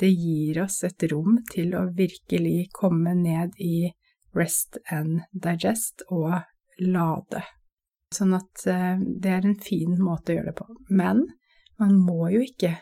Det 0.00 0.10
gir 0.10 0.58
oss 0.64 0.80
et 0.82 1.04
rom 1.12 1.36
til 1.52 1.76
å 1.78 1.84
virkelig 1.94 2.72
komme 2.74 3.14
ned 3.14 3.54
i 3.62 3.92
rest 4.34 4.80
and 4.90 5.20
digest 5.30 6.02
og 6.10 6.40
lade 6.82 7.44
Sånn 8.12 8.34
at 8.36 8.66
eh, 8.68 8.96
det 8.98 9.30
er 9.32 9.46
en 9.48 9.58
fin 9.60 9.94
måte 10.00 10.32
å 10.32 10.38
gjøre 10.38 10.52
det 10.52 10.58
på. 10.58 10.66
Men 10.90 11.24
man 11.80 11.96
må 11.98 12.28
jo 12.34 12.42
ikke 12.44 12.76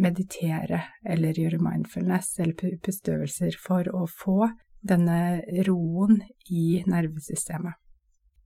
meditere 0.00 0.80
eller 1.06 1.38
gjøre 1.38 1.62
mindfulness 1.62 2.34
eller 2.42 2.78
pusteøvelser 2.82 3.56
for 3.62 3.88
å 3.94 4.04
få 4.10 4.48
denne 4.84 5.40
roen 5.66 6.18
i 6.50 6.82
nervesystemet. 6.86 7.78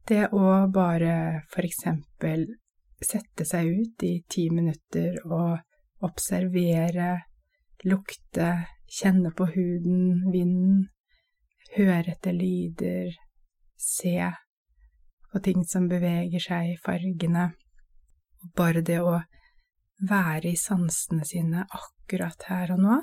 Det 0.09 0.29
å 0.33 0.69
bare 0.73 1.43
for 1.53 1.67
eksempel 1.69 2.47
sette 3.05 3.45
seg 3.49 3.69
ut 3.69 4.05
i 4.07 4.15
ti 4.31 4.49
minutter 4.51 5.19
og 5.27 5.59
observere, 6.07 7.11
lukte, 7.85 8.49
kjenne 8.89 9.33
på 9.37 9.49
huden, 9.53 10.31
vinden, 10.33 10.87
høre 11.77 12.15
etter 12.15 12.35
lyder, 12.35 13.13
se 13.77 14.31
og 15.39 15.45
ting 15.47 15.65
som 15.67 15.89
beveger 15.91 16.43
seg, 16.43 16.75
i 16.75 16.81
fargene. 16.83 17.53
Bare 18.59 18.83
det 18.83 18.99
å 19.03 19.17
være 20.09 20.53
i 20.53 20.59
sansene 20.59 21.27
sine 21.27 21.65
akkurat 21.65 22.45
her 22.51 22.75
og 22.75 22.83
nå, 22.83 22.99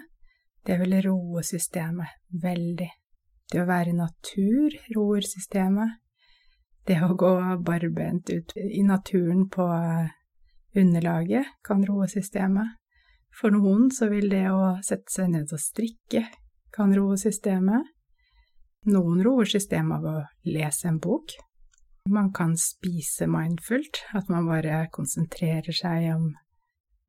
det 0.65 0.79
vil 0.81 0.97
roe 1.05 1.43
systemet 1.45 2.15
veldig. 2.41 2.89
Det 3.51 3.61
å 3.61 3.67
være 3.69 3.91
i 3.91 3.97
natur 3.97 4.75
roer 4.95 5.25
systemet. 5.27 5.99
Det 6.85 6.97
å 7.01 7.13
gå 7.17 7.33
barbent 7.65 8.29
ut 8.29 8.53
i 8.57 8.81
naturen 8.85 9.45
på 9.49 9.65
underlaget 10.75 11.53
kan 11.65 11.85
roe 11.85 12.07
systemet. 12.09 12.75
For 13.35 13.53
noen 13.53 13.89
så 13.93 14.07
vil 14.09 14.29
det 14.31 14.47
å 14.53 14.77
sette 14.85 15.11
seg 15.11 15.31
ned 15.33 15.53
og 15.53 15.61
strikke 15.61 16.23
kan 16.75 16.93
roe 16.95 17.17
systemet. 17.19 17.85
Noen 18.89 19.21
roer 19.25 19.49
systemet 19.49 19.97
av 19.97 20.05
å 20.09 20.17
lese 20.49 20.89
en 20.89 20.99
bok, 21.01 21.33
man 22.09 22.33
kan 22.33 22.57
spise 22.57 23.27
mindfullt, 23.27 24.03
at 24.13 24.29
man 24.29 24.45
bare 24.47 24.85
konsentrerer 24.93 25.73
seg 25.73 26.11
om 26.13 26.27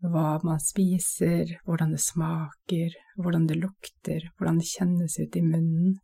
hva 0.06 0.36
man 0.44 0.60
spiser, 0.60 1.56
hvordan 1.66 1.92
det 1.92 2.00
smaker, 2.04 2.96
hvordan 3.20 3.46
det 3.48 3.58
lukter, 3.60 4.28
hvordan 4.36 4.60
det 4.60 4.70
kjennes 4.70 5.18
ut 5.20 5.36
i 5.36 5.44
munnen. 5.44 5.96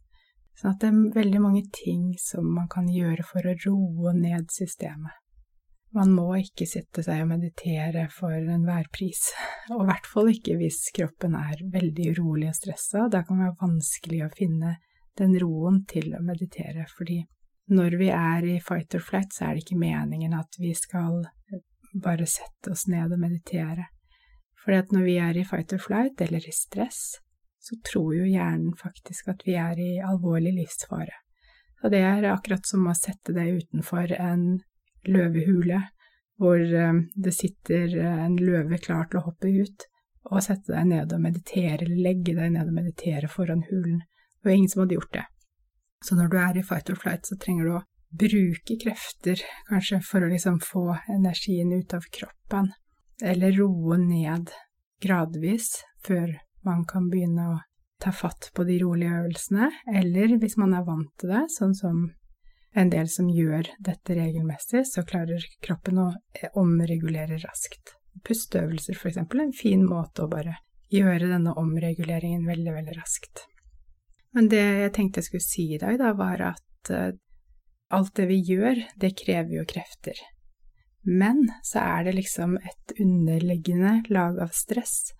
Sånn 0.58 0.74
at 0.74 0.84
det 0.84 0.90
er 0.90 1.16
veldig 1.16 1.40
mange 1.40 1.64
ting 1.72 2.12
som 2.20 2.48
man 2.56 2.68
kan 2.72 2.88
gjøre 2.92 3.24
for 3.24 3.48
å 3.48 3.56
roe 3.64 4.14
ned 4.16 4.52
systemet. 4.52 5.16
Man 5.92 6.14
må 6.16 6.30
ikke 6.40 6.64
sitte 6.68 7.02
seg 7.04 7.20
og 7.20 7.28
meditere 7.34 8.06
for 8.12 8.32
enhver 8.32 8.88
pris, 8.92 9.26
og 9.72 9.84
i 9.84 9.88
hvert 9.90 10.08
fall 10.08 10.32
ikke 10.32 10.56
hvis 10.60 10.86
kroppen 10.96 11.36
er 11.36 11.60
veldig 11.74 12.14
urolig 12.16 12.48
og 12.52 12.56
stressa. 12.60 13.08
Da 13.12 13.24
kan 13.24 13.40
det 13.40 13.50
være 13.50 13.60
vanskelig 13.60 14.24
å 14.24 14.32
finne 14.36 14.78
den 15.20 15.36
roen 15.40 15.82
til 15.88 16.14
å 16.16 16.24
meditere, 16.24 16.86
fordi 16.96 17.20
når 17.72 17.96
vi 18.00 18.08
er 18.12 18.44
i 18.46 18.58
fight 18.60 18.94
or 18.94 19.02
flight, 19.04 19.32
så 19.32 19.46
er 19.46 19.56
det 19.56 19.64
ikke 19.64 19.80
meningen 19.80 20.34
at 20.36 20.58
vi 20.60 20.74
skal 20.76 21.22
bare 22.02 22.26
sette 22.28 22.72
oss 22.72 22.86
ned 22.90 23.12
og 23.12 23.20
meditere. 23.20 23.88
Fordi 24.62 24.78
at 24.78 24.92
når 24.94 25.06
vi 25.08 25.16
er 25.20 25.38
i 25.38 25.44
fight 25.46 25.72
or 25.74 25.82
flight, 25.82 26.20
eller 26.20 26.44
i 26.48 26.54
stress, 26.54 27.02
så 27.62 27.78
tror 27.86 28.14
jo 28.16 28.26
hjernen 28.26 28.74
faktisk 28.78 29.30
at 29.32 29.42
vi 29.46 29.56
er 29.58 29.78
i 29.78 29.90
alvorlig 30.02 30.54
livsfare. 30.56 31.14
Og 31.82 31.90
det 31.90 32.02
er 32.06 32.28
akkurat 32.30 32.66
som 32.66 32.86
å 32.86 32.94
sette 32.94 33.34
deg 33.34 33.62
utenfor 33.62 34.14
en 34.18 34.44
løvehule, 35.08 35.80
hvor 36.42 36.60
eh, 36.60 37.00
det 37.14 37.34
sitter 37.34 37.96
en 38.02 38.38
løve 38.38 38.78
klar 38.82 39.08
til 39.10 39.20
å 39.20 39.26
hoppe 39.26 39.50
ut, 39.50 39.86
og 40.30 40.42
sette 40.44 40.70
deg 40.70 40.88
ned 40.90 41.14
og 41.14 41.22
meditere, 41.22 41.80
eller 41.82 42.02
legge 42.06 42.34
deg 42.38 42.54
ned 42.54 42.70
og 42.70 42.76
meditere 42.76 43.30
foran 43.30 43.64
hulen. 43.70 44.02
Det 44.38 44.48
var 44.48 44.56
ingen 44.56 44.70
som 44.70 44.84
hadde 44.84 44.98
gjort 44.98 45.16
det. 45.18 45.26
Så 46.02 46.18
når 46.18 46.30
du 46.32 46.38
er 46.42 46.58
i 46.58 46.66
fight 46.66 46.90
or 46.90 46.98
flight, 46.98 47.26
så 47.26 47.38
trenger 47.40 47.68
du 47.68 47.74
å 47.76 47.82
bruke 48.12 48.76
krefter, 48.82 49.40
kanskje, 49.68 50.00
for 50.04 50.24
å 50.24 50.30
liksom 50.32 50.60
få 50.60 50.84
energien 51.10 51.72
ut 51.72 51.94
av 51.96 52.06
kroppen, 52.12 52.72
eller 53.22 53.54
roe 53.56 53.98
ned 54.00 54.52
gradvis 55.02 55.78
før 56.06 56.34
man 56.66 56.84
kan 56.88 57.08
begynne 57.10 57.46
å 57.54 57.60
ta 58.02 58.12
fatt 58.12 58.50
på 58.54 58.66
de 58.66 58.80
rolige 58.82 59.14
øvelsene, 59.22 59.70
eller 59.94 60.36
hvis 60.42 60.58
man 60.58 60.74
er 60.74 60.84
vant 60.86 61.10
til 61.22 61.32
det, 61.32 61.46
sånn 61.54 61.74
som 61.78 62.02
en 62.74 62.90
del 62.90 63.08
som 63.12 63.28
gjør 63.30 63.68
dette 63.84 64.16
regelmessig, 64.16 64.84
så 64.88 65.04
klarer 65.06 65.44
kroppen 65.64 66.00
å 66.02 66.08
omregulere 66.58 67.38
raskt. 67.42 67.94
Pusteøvelser, 68.26 68.98
for 68.98 69.12
eksempel, 69.12 69.40
er 69.40 69.50
en 69.50 69.56
fin 69.56 69.84
måte 69.86 70.24
å 70.24 70.30
bare 70.30 70.58
gjøre 70.92 71.30
denne 71.30 71.54
omreguleringen 71.58 72.44
veldig, 72.48 72.74
veldig 72.80 72.96
raskt. 72.98 73.46
Men 74.32 74.48
det 74.48 74.62
jeg 74.62 74.92
tenkte 74.96 75.20
jeg 75.20 75.28
skulle 75.28 75.44
si 75.44 75.66
i 75.74 75.80
dag, 75.80 75.98
da, 76.00 76.12
var 76.16 76.44
at 76.52 76.92
uh, 76.92 77.10
alt 77.92 78.14
det 78.16 78.28
vi 78.30 78.38
gjør, 78.48 78.80
det 78.96 79.16
krever 79.20 79.58
jo 79.58 79.66
krefter. 79.68 80.16
Men 81.02 81.44
så 81.66 81.82
er 81.82 82.06
det 82.06 82.16
liksom 82.16 82.56
et 82.56 82.94
underliggende 83.02 84.02
lag 84.14 84.38
av 84.40 84.54
stress 84.56 85.12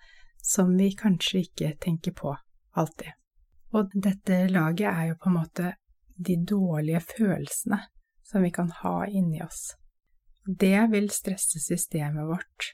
som 0.43 0.73
vi 0.79 0.93
kanskje 0.99 1.43
ikke 1.47 1.75
tenker 1.83 2.15
på 2.17 2.33
alltid. 2.79 3.13
Og 3.73 3.93
dette 3.95 4.47
laget 4.53 4.89
er 4.91 5.11
jo 5.11 5.19
på 5.21 5.31
en 5.31 5.39
måte 5.39 5.75
de 6.17 6.37
dårlige 6.49 7.01
følelsene 7.17 7.81
som 8.29 8.45
vi 8.45 8.51
kan 8.55 8.71
ha 8.83 8.97
inni 9.07 9.43
oss. 9.43 9.75
Det 10.47 10.79
vil 10.93 11.11
stresse 11.11 11.61
systemet 11.63 12.27
vårt 12.29 12.73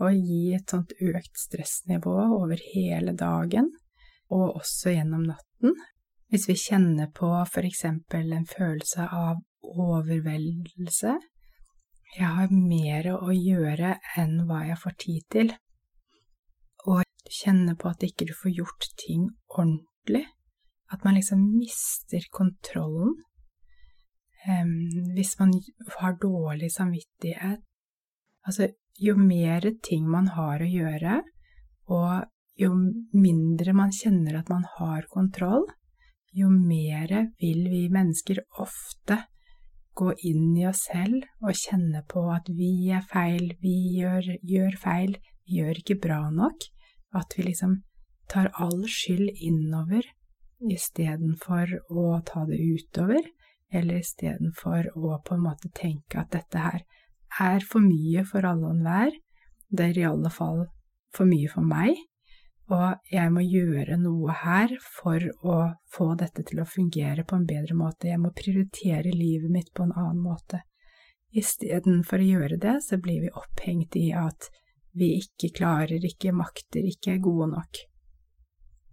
og 0.00 0.16
gi 0.16 0.54
et 0.56 0.72
sånt 0.72 0.94
økt 1.00 1.36
stressnivå 1.36 2.16
over 2.38 2.60
hele 2.72 3.12
dagen 3.12 3.68
og 4.30 4.60
også 4.60 4.94
gjennom 4.94 5.26
natten. 5.28 5.74
Hvis 6.30 6.46
vi 6.48 6.56
kjenner 6.58 7.10
på 7.14 7.28
for 7.50 7.66
eksempel 7.66 8.32
en 8.32 8.46
følelse 8.46 9.06
av 9.10 9.40
overveldelse, 9.62 11.16
jeg 12.10 12.26
har 12.26 12.52
mer 12.54 13.08
å 13.12 13.30
gjøre 13.34 13.96
enn 14.18 14.44
hva 14.48 14.64
jeg 14.66 14.78
får 14.82 14.94
tid 15.04 15.26
til, 15.34 15.52
og 16.90 17.02
kjenner 17.30 17.76
på 17.78 17.90
at 17.90 18.06
ikke 18.06 18.26
du 18.30 18.34
får 18.34 18.54
gjort 18.56 18.86
ting 18.98 19.28
ordentlig, 19.50 20.24
at 20.90 21.04
man 21.06 21.18
liksom 21.18 21.42
mister 21.54 22.24
kontrollen. 22.34 23.18
Um, 24.40 24.70
hvis 25.14 25.34
man 25.38 25.52
har 25.98 26.14
dårlig 26.16 26.70
samvittighet 26.72 27.60
Altså, 28.48 28.70
jo 28.96 29.12
mer 29.20 29.66
ting 29.84 30.06
man 30.08 30.30
har 30.32 30.62
å 30.64 30.68
gjøre, 30.68 31.18
og 31.92 32.30
jo 32.60 32.70
mindre 33.16 33.74
man 33.76 33.92
kjenner 33.94 34.40
at 34.40 34.50
man 34.52 34.66
har 34.76 35.06
kontroll, 35.12 35.66
jo 36.36 36.50
mer 36.52 37.12
vil 37.40 37.64
vi 37.72 37.86
mennesker 37.92 38.42
ofte 38.62 39.24
gå 39.98 40.12
inn 40.28 40.52
i 40.56 40.66
oss 40.68 40.84
selv 40.88 41.24
og 41.42 41.56
kjenne 41.58 42.04
på 42.08 42.22
at 42.32 42.48
vi 42.54 42.90
er 42.94 43.02
feil, 43.10 43.54
vi 43.60 43.74
gjør, 43.98 44.28
gjør 44.46 44.76
feil, 44.80 45.16
vi 45.44 45.60
gjør 45.60 45.82
ikke 45.82 45.98
bra 46.04 46.20
nok, 46.34 46.68
at 47.16 47.34
vi 47.36 47.48
liksom 47.48 47.80
tar 48.30 48.52
all 48.62 48.84
skyld 48.86 49.32
innover 49.42 50.06
istedenfor 50.70 51.72
å 51.90 52.04
ta 52.26 52.44
det 52.48 52.60
utover, 52.60 53.24
eller 53.72 54.02
istedenfor 54.02 54.92
å 54.98 55.16
på 55.24 55.36
en 55.36 55.44
måte 55.46 55.70
tenke 55.74 56.20
at 56.20 56.32
dette 56.34 56.62
her 56.62 56.84
er 57.40 57.66
for 57.66 57.82
mye 57.82 58.24
for 58.26 58.46
alle 58.46 58.68
og 58.68 58.76
enhver, 58.76 59.16
det 59.70 59.90
er 59.90 60.00
i 60.00 60.08
alle 60.08 60.30
fall 60.34 60.64
for 61.14 61.30
mye 61.30 61.50
for 61.50 61.66
meg, 61.66 61.96
og 62.70 63.10
jeg 63.10 63.30
må 63.34 63.42
gjøre 63.42 63.96
noe 63.98 64.34
her 64.44 64.72
for 64.84 65.24
å 65.42 65.56
få 65.90 66.12
dette 66.18 66.44
til 66.46 66.62
å 66.62 66.68
fungere 66.68 67.24
på 67.26 67.38
en 67.40 67.46
bedre 67.48 67.74
måte. 67.74 68.10
Jeg 68.12 68.22
må 68.22 68.30
prioritere 68.36 69.10
livet 69.10 69.50
mitt 69.50 69.72
på 69.74 69.88
en 69.88 69.94
annen 69.96 70.20
måte. 70.22 70.62
Istedenfor 71.34 72.22
å 72.22 72.28
gjøre 72.28 72.58
det, 72.62 72.76
så 72.86 72.98
blir 73.02 73.24
vi 73.24 73.32
opphengt 73.34 73.98
i 73.98 74.10
at 74.14 74.50
vi 74.94 75.16
ikke 75.18 75.52
klarer, 75.60 76.02
ikke 76.02 76.34
makter, 76.34 76.86
ikke 76.86 77.16
er 77.16 77.22
gode 77.22 77.50
nok. 77.52 77.82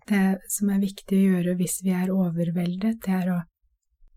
Det 0.07 0.25
som 0.53 0.69
er 0.71 0.81
viktig 0.81 1.17
å 1.17 1.25
gjøre 1.33 1.57
hvis 1.59 1.81
vi 1.83 1.93
er 1.97 2.13
overveldet, 2.13 3.01
det 3.05 3.13
er 3.13 3.31
å 3.33 3.39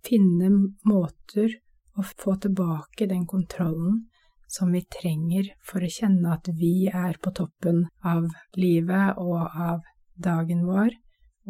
finne 0.06 0.50
måter 0.88 1.56
å 1.98 2.04
få 2.06 2.36
tilbake 2.40 3.08
den 3.10 3.26
kontrollen 3.28 4.06
som 4.50 4.72
vi 4.74 4.82
trenger 4.90 5.52
for 5.66 5.84
å 5.84 5.90
kjenne 5.90 6.34
at 6.34 6.50
vi 6.58 6.88
er 6.90 7.18
på 7.22 7.32
toppen 7.36 7.84
av 8.02 8.26
livet 8.58 9.20
og 9.22 9.46
av 9.46 9.84
dagen 10.18 10.66
vår, 10.66 10.94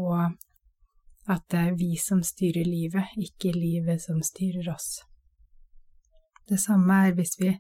og 0.00 1.30
at 1.30 1.44
det 1.52 1.60
er 1.60 1.78
vi 1.78 1.94
som 2.00 2.22
styrer 2.26 2.66
livet, 2.66 3.14
ikke 3.16 3.52
livet 3.56 4.02
som 4.02 4.20
styrer 4.24 4.68
oss. 4.74 5.00
Det 6.48 6.58
samme 6.60 7.02
er 7.06 7.14
hvis 7.16 7.36
vi 7.40 7.52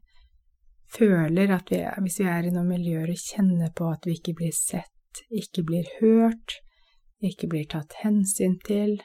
føler 0.90 1.52
at 1.54 1.70
vi, 1.70 1.82
hvis 2.02 2.18
vi 2.20 2.26
er 2.30 2.48
i 2.48 2.54
noen 2.54 2.72
miljøer 2.72 3.12
og 3.12 3.22
kjenner 3.22 3.70
på 3.76 3.90
at 3.92 4.08
vi 4.08 4.16
ikke 4.18 4.34
blir 4.40 4.54
sett, 4.56 5.22
ikke 5.30 5.64
blir 5.66 5.88
hørt, 6.00 6.58
ikke 7.22 7.50
blir 7.52 7.68
tatt 7.70 7.96
hensyn 8.02 8.58
til, 8.66 8.98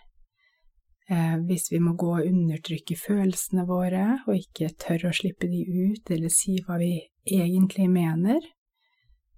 eh, 1.10 1.38
hvis 1.48 1.70
vi 1.72 1.80
må 1.84 1.96
gå 2.00 2.12
og 2.18 2.28
undertrykke 2.28 2.98
følelsene 3.00 3.66
våre 3.70 4.06
og 4.26 4.36
ikke 4.38 4.74
tør 4.82 5.10
å 5.10 5.16
slippe 5.16 5.50
de 5.52 5.64
ut 5.66 6.12
eller 6.12 6.34
si 6.34 6.58
hva 6.66 6.80
vi 6.82 6.94
egentlig 7.26 7.90
mener, 7.92 8.42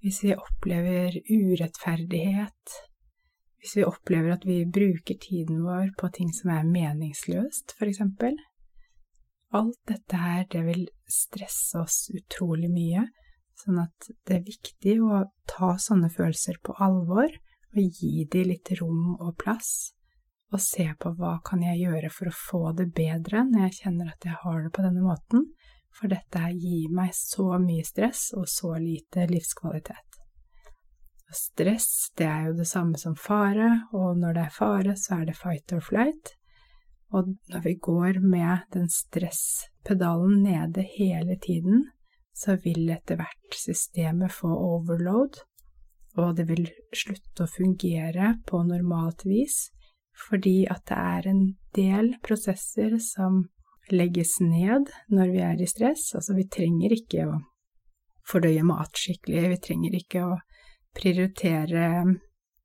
hvis 0.04 0.22
vi 0.24 0.36
opplever 0.38 1.18
urettferdighet, 1.26 2.76
hvis 3.58 3.78
vi 3.80 3.88
opplever 3.88 4.36
at 4.36 4.46
vi 4.46 4.62
bruker 4.70 5.18
tiden 5.20 5.64
vår 5.66 5.92
på 6.00 6.12
ting 6.16 6.30
som 6.36 6.54
er 6.54 6.68
meningsløst, 6.68 7.76
eksempel. 7.82 8.38
Alt 9.58 9.80
dette 9.90 10.20
her, 10.20 10.46
det 10.52 10.64
vil 10.68 10.86
stresse 11.10 11.82
oss 11.82 12.06
utrolig 12.14 12.70
mye, 12.72 13.08
sånn 13.58 13.82
at 13.82 14.10
det 14.28 14.38
er 14.38 14.46
viktig 14.46 14.98
å 15.02 15.24
ta 15.50 15.74
sånne 15.82 16.12
følelser 16.14 16.60
på 16.64 16.76
alvor 16.84 17.32
og 17.32 18.00
gi 18.00 18.28
de 18.32 18.44
litt 18.52 18.72
rom 18.80 19.16
og 19.18 19.34
plass, 19.40 19.97
og 20.54 20.62
se 20.64 20.86
på 21.00 21.12
hva 21.20 21.38
kan 21.46 21.64
jeg 21.66 21.82
gjøre 21.84 22.12
for 22.14 22.30
å 22.30 22.38
få 22.38 22.62
det 22.78 22.90
bedre 22.96 23.44
når 23.48 23.68
jeg 23.68 23.80
kjenner 23.82 24.12
at 24.14 24.28
jeg 24.28 24.40
har 24.44 24.62
det 24.64 24.72
på 24.76 24.86
denne 24.86 25.04
måten, 25.04 25.50
for 25.98 26.12
dette 26.12 26.44
gir 26.54 26.94
meg 26.94 27.12
så 27.18 27.58
mye 27.62 27.86
stress 27.88 28.30
og 28.38 28.48
så 28.52 28.76
lite 28.80 29.26
livskvalitet. 29.32 30.20
Og 31.28 31.36
stress, 31.36 31.90
det 32.16 32.28
er 32.30 32.46
jo 32.48 32.58
det 32.62 32.68
samme 32.70 33.00
som 33.02 33.18
fare, 33.20 33.68
og 33.92 34.20
når 34.22 34.38
det 34.38 34.44
er 34.46 34.56
fare, 34.56 34.96
så 34.96 35.18
er 35.18 35.28
det 35.28 35.36
fight 35.36 35.74
or 35.76 35.84
flight. 35.84 36.32
Og 37.12 37.34
når 37.52 37.64
vi 37.66 37.74
går 37.84 38.22
med 38.24 38.68
den 38.72 38.88
stresspedalen 38.92 40.44
nede 40.46 40.86
hele 40.96 41.36
tiden, 41.44 41.90
så 42.36 42.56
vil 42.64 42.88
etter 42.94 43.20
hvert 43.20 43.58
systemet 43.58 44.32
få 44.32 44.52
overload, 44.54 45.42
og 46.18 46.38
det 46.38 46.48
vil 46.50 46.68
slutte 46.96 47.44
å 47.44 47.52
fungere 47.52 48.36
på 48.48 48.62
normalt 48.68 49.26
vis, 49.28 49.68
fordi 50.18 50.66
at 50.70 50.84
det 50.90 50.98
er 50.98 51.30
en 51.30 51.44
del 51.78 52.14
prosesser 52.26 52.98
som 53.04 53.46
legges 53.94 54.38
ned 54.44 54.90
når 55.14 55.32
vi 55.34 55.44
er 55.46 55.62
i 55.62 55.70
stress. 55.70 56.10
Altså, 56.18 56.36
vi 56.38 56.48
trenger 56.52 56.96
ikke 56.96 57.28
å 57.30 57.38
fordøye 58.28 58.66
mat 58.68 58.98
skikkelig, 59.00 59.44
vi 59.54 59.60
trenger 59.64 59.98
ikke 60.02 60.26
å 60.26 60.34
prioritere 60.98 61.88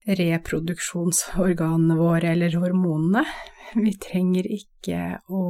reproduksjonsorganene 0.08 1.96
våre 2.00 2.32
eller 2.34 2.56
hormonene. 2.58 3.22
Vi 3.76 3.94
trenger 4.02 4.48
ikke 4.50 5.20
å 5.32 5.44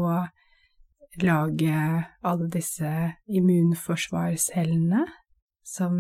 lage 1.23 1.79
alle 2.25 2.49
disse 2.53 2.91
immunforsvarscellene 3.29 5.07
som 5.63 5.95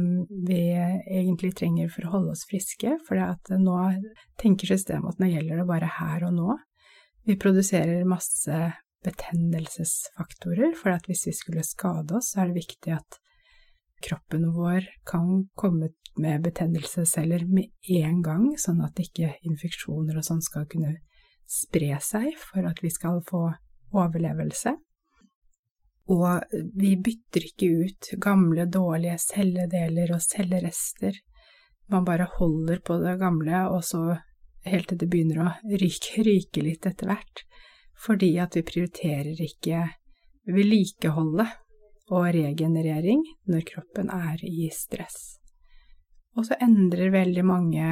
vi 0.46 0.60
egentlig 0.74 1.52
trenger 1.58 1.90
for 1.92 2.06
å 2.06 2.12
holde 2.16 2.34
oss 2.34 2.46
friske, 2.50 2.96
for 3.06 3.20
nå 3.62 3.78
tenker 4.40 4.72
systemet 4.74 5.14
at 5.14 5.22
nå 5.22 5.30
gjelder 5.30 5.62
det 5.62 5.68
bare 5.68 5.90
her 6.00 6.26
og 6.28 6.34
nå. 6.36 6.56
Vi 7.28 7.38
produserer 7.38 8.08
masse 8.08 8.58
betennelsesfaktorer, 9.06 10.74
for 10.78 10.94
hvis 11.06 11.26
vi 11.28 11.34
skulle 11.34 11.66
skade 11.66 12.18
oss, 12.18 12.32
så 12.32 12.42
er 12.42 12.50
det 12.50 12.62
viktig 12.62 12.94
at 12.96 13.18
kroppen 14.02 14.48
vår 14.54 14.86
kan 15.06 15.46
komme 15.58 15.92
med 16.18 16.42
betennelsesceller 16.44 17.46
med 17.46 17.70
en 18.02 18.22
gang, 18.22 18.46
sånn 18.58 18.82
at 18.84 18.98
ikke 19.00 19.36
infeksjoner 19.48 20.18
og 20.18 20.26
sånn 20.26 20.42
skal 20.44 20.66
kunne 20.70 20.96
spre 21.48 21.96
seg 22.02 22.32
for 22.40 22.66
at 22.68 22.82
vi 22.82 22.90
skal 22.92 23.22
få 23.28 23.46
overlevelse. 23.92 24.74
Og 26.12 26.56
vi 26.76 26.96
bytter 27.00 27.46
ikke 27.46 27.68
ut 27.86 28.10
gamle, 28.20 28.66
dårlige 28.68 29.16
celledeler 29.22 30.12
og 30.12 30.20
cellerester. 30.24 31.16
Man 31.92 32.04
bare 32.04 32.28
holder 32.36 32.82
på 32.84 32.98
det 33.00 33.16
gamle, 33.20 33.64
og 33.72 33.84
så 33.84 34.18
helt 34.68 34.90
til 34.90 35.00
det 35.00 35.08
begynner 35.10 35.42
å 35.42 35.50
ryke, 35.64 36.22
ryke 36.28 36.64
litt 36.64 36.86
etter 36.88 37.10
hvert. 37.10 37.44
Fordi 38.02 38.34
at 38.42 38.56
vi 38.58 38.64
prioriterer 38.66 39.40
ikke 39.46 39.86
vedlikeholdet 40.50 41.58
og 42.12 42.26
regenerering 42.34 43.22
når 43.48 43.64
kroppen 43.68 44.10
er 44.12 44.42
i 44.44 44.68
stress. 44.74 45.38
Og 46.36 46.48
så 46.48 46.58
endrer 46.64 47.12
veldig 47.14 47.44
mange 47.46 47.88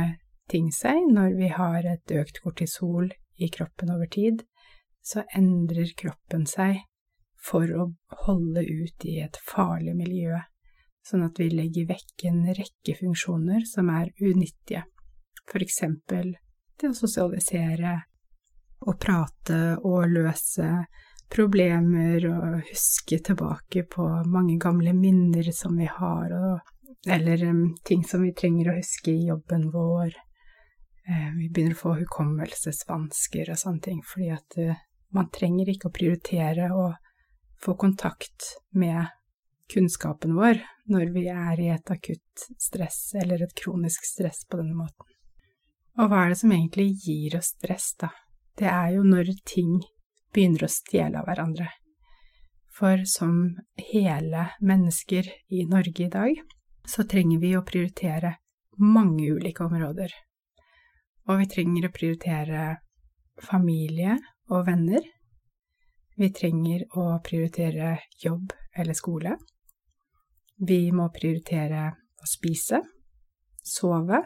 ting 0.51 0.71
seg 0.75 1.07
når 1.13 1.37
vi 1.39 1.51
har 1.55 1.87
et 1.87 2.15
økt 2.21 2.41
kortisol 2.43 3.11
i 3.41 3.49
kroppen 3.53 3.93
over 3.95 4.11
tid. 4.11 4.43
Så 5.01 5.23
endrer 5.37 5.93
kroppen 5.97 6.47
seg 6.49 6.83
for 7.45 7.71
å 7.73 7.89
holde 8.27 8.63
ut 8.67 9.07
i 9.09 9.19
et 9.25 9.39
farlig 9.49 9.95
miljø, 9.97 10.39
sånn 11.07 11.25
at 11.25 11.41
vi 11.41 11.49
legger 11.53 11.89
vekk 11.89 12.27
en 12.29 12.43
rekke 12.53 12.97
funksjoner 12.99 13.65
som 13.69 13.89
er 13.93 14.13
unyttige, 14.21 14.85
for 15.49 15.65
eksempel 15.65 16.35
det 16.81 16.91
å 16.93 16.97
sosialisere 16.97 17.97
og 18.89 18.97
prate 19.01 19.61
og 19.85 20.09
løse 20.09 20.69
problemer 21.31 22.25
og 22.31 22.71
huske 22.71 23.21
tilbake 23.25 23.85
på 23.93 24.07
mange 24.33 24.57
gamle 24.61 24.95
minner 24.97 25.51
som 25.55 25.77
vi 25.79 25.87
har, 25.87 26.33
og, 26.35 26.73
eller 27.07 27.45
um, 27.51 27.63
ting 27.87 28.03
som 28.05 28.25
vi 28.25 28.33
trenger 28.37 28.73
å 28.73 28.79
huske 28.81 29.13
i 29.13 29.29
jobben 29.29 29.69
vår. 29.75 30.17
Eh, 31.07 31.29
vi 31.37 31.49
begynner 31.49 31.77
å 31.77 31.83
få 31.85 31.95
hukommelsesvansker 32.01 33.53
og 33.53 33.61
sånne 33.61 33.85
ting, 33.85 34.01
fordi 34.07 34.33
at 34.35 34.59
uh, 34.59 34.83
man 35.15 35.31
trenger 35.35 35.71
ikke 35.71 35.91
å 35.91 35.95
prioritere 35.95 36.73
å 36.75 36.89
få 37.65 37.75
kontakt 37.75 38.57
med 38.71 39.07
kunnskapen 39.75 40.35
vår 40.35 40.61
når 40.91 41.13
vi 41.15 41.27
er 41.31 41.61
i 41.61 41.69
et 41.75 41.91
akutt 41.93 42.47
stress 42.59 43.15
eller 43.21 43.43
et 43.45 43.55
kronisk 43.55 44.07
stress 44.07 44.43
på 44.49 44.59
denne 44.61 44.75
måten. 44.75 45.07
Og 46.01 46.09
hva 46.11 46.25
er 46.25 46.33
det 46.33 46.41
som 46.41 46.53
egentlig 46.55 46.89
gir 47.05 47.37
oss 47.39 47.53
stress, 47.57 47.93
da? 48.01 48.11
Det 48.59 48.69
er 48.69 48.97
jo 48.97 49.05
når 49.07 49.31
ting 49.49 49.79
begynner 50.35 50.67
å 50.67 50.73
stjele 50.73 51.21
av 51.21 51.29
hverandre. 51.29 51.69
For 52.81 53.05
som 53.09 53.59
hele 53.91 54.47
mennesker 54.65 55.29
i 55.53 55.67
Norge 55.69 56.07
i 56.07 56.11
dag, 56.13 56.39
så 56.87 57.05
trenger 57.05 57.43
vi 57.43 57.53
å 57.59 57.65
prioritere 57.67 58.37
mange 58.81 59.29
ulike 59.35 59.67
områder. 59.67 60.13
Og 61.29 61.43
vi 61.43 61.49
trenger 61.51 61.87
å 61.89 61.95
prioritere 61.95 62.63
familie 63.45 64.17
og 64.51 64.65
venner, 64.67 65.05
vi 66.21 66.29
trenger 66.37 66.85
å 67.01 67.07
prioritere 67.25 67.95
jobb 68.21 68.53
eller 68.77 68.97
skole. 68.97 69.37
Vi 70.61 70.91
må 70.93 71.09
prioritere 71.15 71.87
å 72.21 72.29
spise, 72.29 72.83
sove 73.65 74.21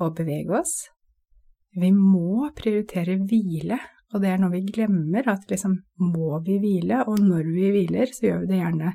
og 0.00 0.14
bevege 0.16 0.56
oss. 0.62 0.76
Vi 1.76 1.90
må 1.92 2.48
prioritere 2.56 3.18
hvile, 3.20 3.76
og 4.12 4.24
det 4.24 4.30
er 4.32 4.40
noe 4.40 4.54
vi 4.54 4.62
glemmer, 4.64 5.28
at 5.28 5.44
liksom 5.52 5.76
må 6.00 6.38
vi 6.46 6.56
hvile, 6.62 7.02
og 7.08 7.20
når 7.20 7.48
vi 7.48 7.68
hviler, 7.74 8.12
så 8.12 8.26
gjør 8.26 8.42
vi 8.42 8.50
det 8.52 8.62
gjerne 8.62 8.92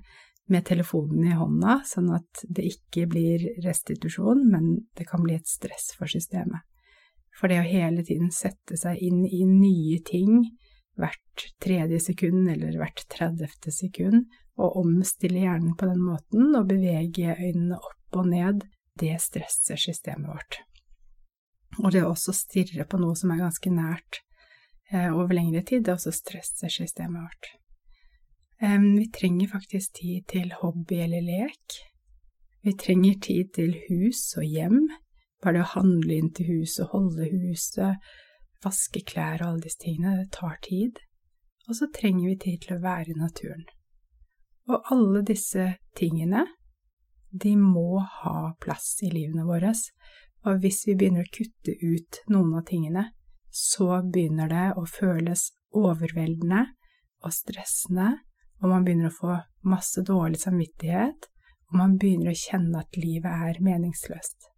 med 0.48 0.66
telefonen 0.66 1.28
i 1.28 1.38
hånda, 1.38 1.80
sånn 1.86 2.12
at 2.16 2.46
det 2.50 2.66
ikke 2.72 3.06
blir 3.12 3.46
restitusjon, 3.66 4.46
men 4.50 4.72
det 4.98 5.06
kan 5.10 5.22
bli 5.26 5.36
et 5.38 5.50
stress 5.50 5.92
for 5.98 6.10
systemet. 6.10 6.66
For 7.38 7.52
det 7.52 7.60
å 7.62 7.68
hele 7.68 8.02
tiden 8.06 8.32
sette 8.34 8.78
seg 8.80 9.02
inn 9.06 9.22
i 9.26 9.44
nye 9.46 10.00
ting, 10.06 10.40
hvert 10.98 11.46
tredje 11.64 12.00
sekund 12.10 12.50
eller 12.52 12.78
hvert 12.80 13.04
tredjefte 13.12 13.74
sekund, 13.74 14.26
og 14.58 14.80
omstille 14.82 15.44
hjernen 15.44 15.76
på 15.78 15.90
den 15.90 16.02
måten 16.02 16.56
og 16.58 16.70
bevege 16.72 17.36
øynene 17.38 17.78
opp 17.78 18.18
og 18.18 18.32
ned, 18.32 18.64
det 18.98 19.20
stresser 19.22 19.78
systemet 19.78 20.32
vårt. 20.32 20.58
Og 21.84 21.92
det 21.94 22.02
å 22.02 22.14
også 22.16 22.34
stirre 22.34 22.88
på 22.90 22.98
noe 23.02 23.14
som 23.20 23.32
er 23.34 23.44
ganske 23.44 23.70
nært 23.70 24.22
eh, 24.90 25.12
over 25.12 25.36
lengre 25.38 25.62
tid, 25.62 25.86
det 25.86 25.94
også 25.94 26.16
stresser 26.16 26.74
systemet 26.74 27.22
vårt. 27.22 27.52
Um, 28.58 28.96
vi 28.98 29.06
trenger 29.14 29.52
faktisk 29.52 30.00
tid 30.00 30.26
til 30.32 30.56
hobby 30.64 31.04
eller 31.04 31.22
lek. 31.22 31.76
Vi 32.66 32.74
trenger 32.74 33.20
tid 33.22 33.52
til 33.54 33.76
hus 33.86 34.32
og 34.40 34.48
hjem, 34.50 34.88
bare 35.44 35.60
det 35.60 35.68
å 35.68 35.74
handle 35.76 36.18
inn 36.18 36.32
til 36.34 36.50
huset, 36.56 36.90
holde 36.90 37.30
huset, 37.30 38.02
vaske 38.66 39.04
klær 39.08 39.42
og 39.42 39.50
alle 39.50 39.66
disse 39.68 39.82
tingene, 39.84 40.16
det 40.22 40.32
tar 40.36 40.58
tid. 40.66 41.02
Og 41.68 41.76
så 41.76 41.90
trenger 41.94 42.30
vi 42.30 42.38
tid 42.44 42.64
til 42.64 42.78
å 42.78 42.84
være 42.84 43.12
i 43.12 43.20
naturen. 43.20 43.66
Og 44.68 44.92
alle 44.92 45.24
disse 45.28 45.74
tingene, 45.96 46.46
de 47.32 47.54
må 47.60 48.00
ha 48.22 48.54
plass 48.64 48.98
i 49.04 49.12
livene 49.12 49.46
våre. 49.48 49.74
Og 50.48 50.62
hvis 50.64 50.84
vi 50.88 50.96
begynner 50.96 51.28
å 51.28 51.34
kutte 51.34 51.76
ut 51.84 52.22
noen 52.32 52.56
av 52.60 52.66
tingene, 52.68 53.10
så 53.52 54.02
begynner 54.04 54.52
det 54.52 54.68
å 54.80 54.86
føles 54.88 55.50
overveldende 55.76 56.66
og 57.26 57.34
stressende, 57.34 58.14
og 58.62 58.72
man 58.72 58.86
begynner 58.86 59.12
å 59.12 59.18
få 59.18 59.40
masse 59.68 60.02
dårlig 60.06 60.40
samvittighet, 60.42 61.28
og 61.68 61.80
man 61.82 61.98
begynner 62.00 62.32
å 62.32 62.40
kjenne 62.40 62.84
at 62.84 63.00
livet 63.00 63.50
er 63.50 63.60
meningsløst. 63.64 64.52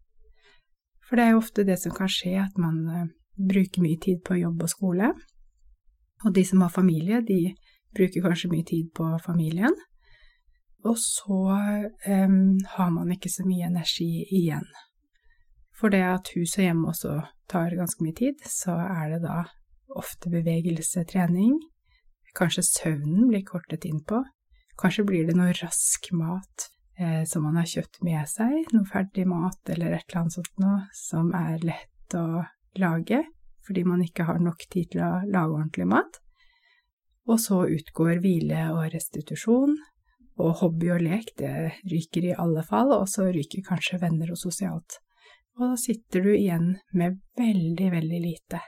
For 1.08 1.18
det 1.18 1.26
er 1.26 1.34
jo 1.34 1.42
ofte 1.42 1.66
det 1.66 1.80
som 1.82 1.96
kan 1.96 2.12
skje, 2.12 2.36
at 2.44 2.60
man 2.62 2.84
eh, 2.94 3.08
bruker 3.39 3.84
mye 3.84 3.99
tid 4.02 4.21
på 4.25 4.39
jobb 4.41 4.63
og 4.65 4.71
skole, 4.71 5.13
og 6.25 6.36
de 6.36 6.43
som 6.45 6.62
har 6.65 6.73
familie, 6.73 7.21
de 7.23 7.56
bruker 7.95 8.25
kanskje 8.25 8.52
mye 8.52 8.67
tid 8.67 8.91
på 8.95 9.08
familien, 9.23 9.75
og 10.88 10.95
så 10.99 11.39
um, 12.08 12.60
har 12.75 12.89
man 12.95 13.12
ikke 13.12 13.32
så 13.32 13.43
mye 13.47 13.67
energi 13.67 14.25
igjen. 14.36 14.67
For 15.75 15.91
det 15.91 16.04
at 16.04 16.32
hus 16.36 16.58
og 16.58 16.63
hjem 16.65 16.86
også 16.91 17.15
tar 17.52 17.75
ganske 17.75 18.04
mye 18.04 18.15
tid, 18.15 18.43
så 18.47 18.75
er 18.84 19.15
det 19.15 19.21
da 19.23 19.43
ofte 19.99 20.32
bevegelse, 20.32 21.04
trening, 21.08 21.56
kanskje 22.38 22.63
søvnen 22.67 23.30
blir 23.32 23.45
kortet 23.47 23.88
inn 23.89 24.04
på, 24.08 24.21
kanskje 24.80 25.06
blir 25.08 25.28
det 25.28 25.36
noe 25.39 25.56
rask 25.58 26.12
mat 26.15 26.69
eh, 26.99 27.23
som 27.28 27.43
man 27.47 27.58
har 27.60 27.67
kjøpt 27.67 28.02
med 28.06 28.28
seg, 28.30 28.69
noe 28.75 28.88
ferdig 28.88 29.25
mat 29.28 29.73
eller 29.73 29.97
et 29.97 30.06
eller 30.08 30.21
annet 30.21 30.38
sånt 30.38 30.62
noe 30.63 30.84
som 30.95 31.34
er 31.36 31.58
lett 31.65 32.15
å 32.19 32.43
lage, 32.82 33.22
fordi 33.68 33.84
man 33.86 34.02
ikke 34.04 34.26
har 34.30 34.39
nok 34.42 34.65
tid 34.72 34.94
til 34.94 35.04
å 35.06 35.12
lage 35.28 35.54
ordentlig 35.54 35.88
mat. 35.89 36.20
Og 37.30 37.38
så 37.42 37.62
utgår 37.70 38.22
hvile 38.24 38.70
og 38.74 38.88
restitusjon, 38.94 39.76
og 40.39 40.56
hobby 40.62 40.89
og 40.96 41.04
lek, 41.04 41.34
det 41.38 41.52
ryker 41.92 42.30
i 42.30 42.36
alle 42.39 42.63
fall, 42.65 42.94
og 42.96 43.06
så 43.12 43.28
ryker 43.28 43.65
kanskje 43.68 44.00
venner 44.02 44.32
og 44.32 44.39
sosialt. 44.39 45.02
Og 45.60 45.74
da 45.74 45.76
sitter 45.80 46.24
du 46.24 46.32
igjen 46.32 46.70
med 46.96 47.20
veldig, 47.38 47.89
veldig 47.92 48.22
lite. 48.24 48.62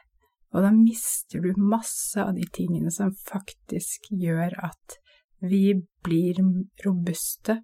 Og 0.52 0.66
da 0.66 0.72
mister 0.76 1.40
du 1.40 1.56
masse 1.56 2.20
av 2.20 2.36
de 2.36 2.44
tingene 2.52 2.92
som 2.92 3.14
faktisk 3.30 4.10
gjør 4.12 4.58
at 4.68 4.98
vi 5.42 5.72
blir 6.04 6.42
robuste 6.84 7.62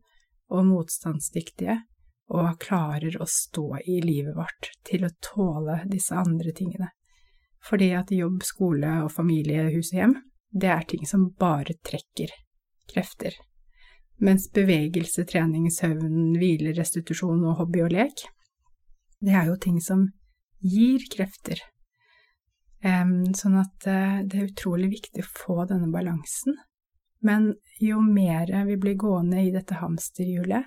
og 0.47 0.63
motstandsdyktige 0.69 1.81
og 2.33 2.59
klarer 2.59 3.15
å 3.21 3.27
stå 3.29 3.79
i 3.87 3.99
livet 4.03 4.35
vårt 4.35 4.71
til 4.87 5.05
å 5.07 5.13
tåle 5.23 5.81
disse 5.87 6.15
andre 6.15 6.51
tingene. 6.55 6.89
Fordi 7.63 7.91
at 7.95 8.11
jobb, 8.11 8.43
skole 8.45 8.91
og 9.03 9.11
familie, 9.15 9.69
hus 9.73 9.93
og 9.93 10.01
hjem, 10.01 10.17
det 10.51 10.71
er 10.71 10.87
ting 10.87 11.07
som 11.07 11.29
bare 11.39 11.75
trekker 11.87 12.33
krefter. 12.91 13.35
Mens 14.23 14.47
bevegelse, 14.53 15.27
trening, 15.29 15.69
søvn, 15.71 16.35
hvile, 16.39 16.73
restitusjon 16.77 17.43
og 17.45 17.59
hobby 17.61 17.83
og 17.85 17.93
lek, 17.93 18.23
det 19.21 19.33
er 19.33 19.49
jo 19.51 19.57
ting 19.61 19.81
som 19.83 20.07
gir 20.63 21.03
krefter. 21.13 21.61
Sånn 22.81 23.57
at 23.59 23.87
uh, 23.89 24.23
det 24.23 24.37
er 24.37 24.49
utrolig 24.49 24.89
viktig 24.93 25.23
å 25.23 25.29
få 25.29 25.57
denne 25.69 25.89
balansen. 25.93 26.57
Men 27.25 27.51
jo 27.81 27.99
mer 28.05 28.51
vi 28.67 28.77
blir 28.77 28.97
gående 28.99 29.41
i 29.41 29.53
dette 29.53 29.79
hamsterhjulet, 29.81 30.65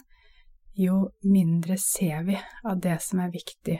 jo 0.81 1.01
mindre 1.29 1.77
ser 1.81 2.25
vi 2.29 2.39
av 2.65 2.81
det 2.81 2.99
som 3.05 3.23
er 3.25 3.33
viktig, 3.35 3.79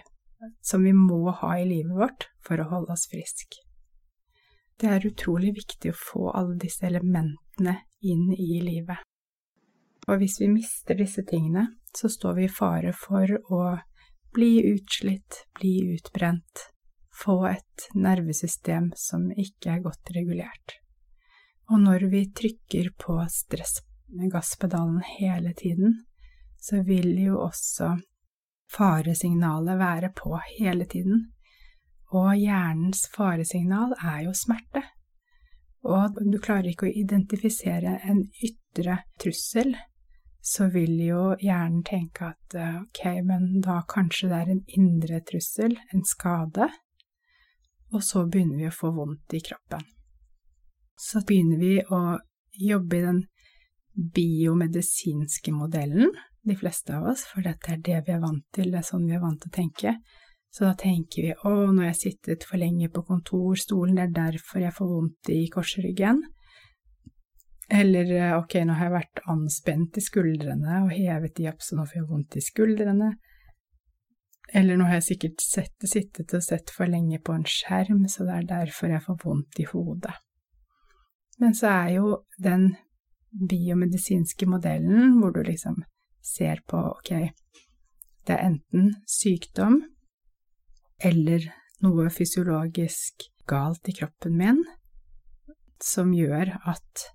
som 0.63 0.85
vi 0.85 0.93
må 0.97 1.31
ha 1.43 1.57
i 1.59 1.67
livet 1.69 1.97
vårt 1.97 2.29
for 2.47 2.61
å 2.61 2.69
holde 2.71 2.97
oss 2.97 3.09
friske. 3.11 3.65
Det 4.81 4.89
er 4.89 5.07
utrolig 5.07 5.53
viktig 5.59 5.93
å 5.93 6.01
få 6.01 6.31
alle 6.33 6.57
disse 6.61 6.87
elementene 6.89 7.77
inn 8.01 8.31
i 8.33 8.63
livet. 8.65 9.03
Og 10.09 10.23
hvis 10.23 10.39
vi 10.41 10.49
mister 10.49 10.97
disse 10.97 11.23
tingene, 11.29 11.67
så 11.97 12.09
står 12.09 12.39
vi 12.39 12.47
i 12.47 12.53
fare 12.53 12.95
for 12.97 13.29
å 13.53 13.63
bli 14.33 14.53
utslitt, 14.73 15.45
bli 15.59 15.75
utbrent, 15.95 16.65
få 17.13 17.43
et 17.51 17.89
nervesystem 17.95 18.91
som 18.97 19.29
ikke 19.35 19.75
er 19.75 19.85
godt 19.85 20.13
regulert. 20.17 20.79
Og 21.71 21.83
når 21.85 22.09
vi 22.11 22.25
trykker 22.35 22.93
på 22.99 23.19
stressgasspedalen 23.31 25.03
hele 25.19 25.53
tiden, 25.59 26.01
så 26.61 26.83
vil 26.87 27.13
jo 27.19 27.41
også 27.41 27.95
faresignalet 28.71 29.79
være 29.79 30.13
på 30.17 30.39
hele 30.59 30.87
tiden, 30.87 31.31
og 32.11 32.35
hjernens 32.37 33.07
faresignal 33.15 33.95
er 33.99 34.25
jo 34.27 34.35
smerte. 34.35 34.83
Og 35.87 36.19
du 36.33 36.37
klarer 36.43 36.73
ikke 36.73 36.89
å 36.89 36.99
identifisere 37.03 37.97
en 38.05 38.25
ytre 38.45 38.99
trussel, 39.21 39.73
så 40.41 40.69
vil 40.73 40.97
jo 41.05 41.23
hjernen 41.41 41.83
tenke 41.85 42.33
at 42.33 42.57
eh, 42.57 42.79
ok, 42.81 43.03
men 43.25 43.61
da 43.65 43.81
kanskje 43.89 44.31
det 44.31 44.39
er 44.39 44.53
en 44.55 44.63
indre 44.77 45.21
trussel, 45.29 45.77
en 45.93 46.05
skade, 46.09 46.69
og 47.93 48.05
så 48.05 48.25
begynner 48.27 48.61
vi 48.63 48.69
å 48.71 48.75
få 48.75 48.93
vondt 48.97 49.37
i 49.37 49.43
kroppen. 49.45 49.85
Så 51.01 51.23
begynner 51.27 51.61
vi 51.61 51.75
å 51.81 52.19
jobbe 52.61 52.99
i 52.99 53.05
den 53.05 53.23
biomedisinske 54.17 55.53
modellen, 55.53 56.13
de 56.47 56.57
fleste 56.57 56.97
av 56.97 57.11
oss, 57.13 57.27
for 57.29 57.45
dette 57.45 57.75
er 57.75 57.81
det 57.85 58.01
vi 58.07 58.15
er 58.15 58.23
vant 58.23 58.45
til, 58.55 58.71
det 58.73 58.81
er 58.81 58.87
sånn 58.87 59.07
vi 59.09 59.17
er 59.17 59.23
vant 59.23 59.41
til 59.43 59.53
å 59.53 59.57
tenke. 59.57 59.95
Så 60.51 60.67
da 60.67 60.75
tenker 60.75 61.29
vi 61.29 61.35
å, 61.47 61.53
nå 61.71 61.85
har 61.85 61.93
jeg 61.93 62.01
sittet 62.01 62.45
for 62.49 62.59
lenge 62.59 62.89
på 62.91 63.05
kontorstolen, 63.07 63.99
det 63.99 64.09
er 64.09 64.15
derfor 64.17 64.65
jeg 64.65 64.75
får 64.75 64.89
vondt 64.91 65.31
i 65.31 65.41
korsryggen. 65.53 66.23
Eller 67.71 68.35
ok, 68.35 68.57
nå 68.67 68.75
har 68.75 68.89
jeg 68.89 68.97
vært 68.97 69.21
anspent 69.31 70.01
i 70.01 70.03
skuldrene 70.03 70.81
og 70.83 70.95
hevet 70.97 71.37
de 71.37 71.47
opp, 71.53 71.61
så 71.63 71.79
nå 71.79 71.85
får 71.87 72.01
jeg 72.01 72.09
vondt 72.09 72.39
i 72.41 72.43
skuldrene. 72.43 73.13
Eller 74.59 74.79
nå 74.79 74.89
har 74.89 74.99
jeg 74.99 75.07
sikkert 75.13 75.45
sett, 75.45 75.87
sittet 75.87 76.35
og 76.35 76.43
sett 76.43 76.73
for 76.75 76.91
lenge 76.91 77.21
på 77.23 77.37
en 77.37 77.47
skjerm, 77.47 78.03
så 78.11 78.27
det 78.27 78.41
er 78.41 78.51
derfor 78.57 78.91
jeg 78.91 79.05
får 79.05 79.21
vondt 79.23 79.63
i 79.63 79.69
hodet. 79.71 80.17
Men 81.39 81.55
så 81.55 81.71
er 81.71 81.93
jo 82.01 82.17
den 82.43 82.73
biomedisinske 83.31 84.49
modellen 84.51 85.21
hvor 85.21 85.31
du 85.37 85.45
liksom 85.47 85.79
ser 86.23 86.63
på 86.69 86.81
ok, 86.91 87.13
det 88.27 88.37
er 88.37 88.47
enten 88.47 88.93
sykdom 89.09 89.81
eller 91.01 91.49
noe 91.81 92.11
fysiologisk 92.13 93.31
galt 93.49 93.89
i 93.89 93.97
kroppen 93.97 94.37
min 94.37 94.61
som 95.81 96.13
gjør 96.13 96.53
at 96.69 97.07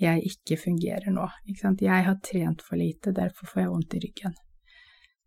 jeg 0.00 0.24
ikke 0.28 0.58
fungerer 0.60 1.12
nå. 1.12 1.26
Ikke 1.48 1.72
jeg 1.84 2.06
har 2.08 2.18
trent 2.24 2.64
for 2.64 2.80
lite, 2.80 3.12
derfor 3.16 3.48
får 3.48 3.62
jeg 3.62 3.72
vondt 3.72 3.96
i 3.96 4.00
ryggen. 4.04 4.34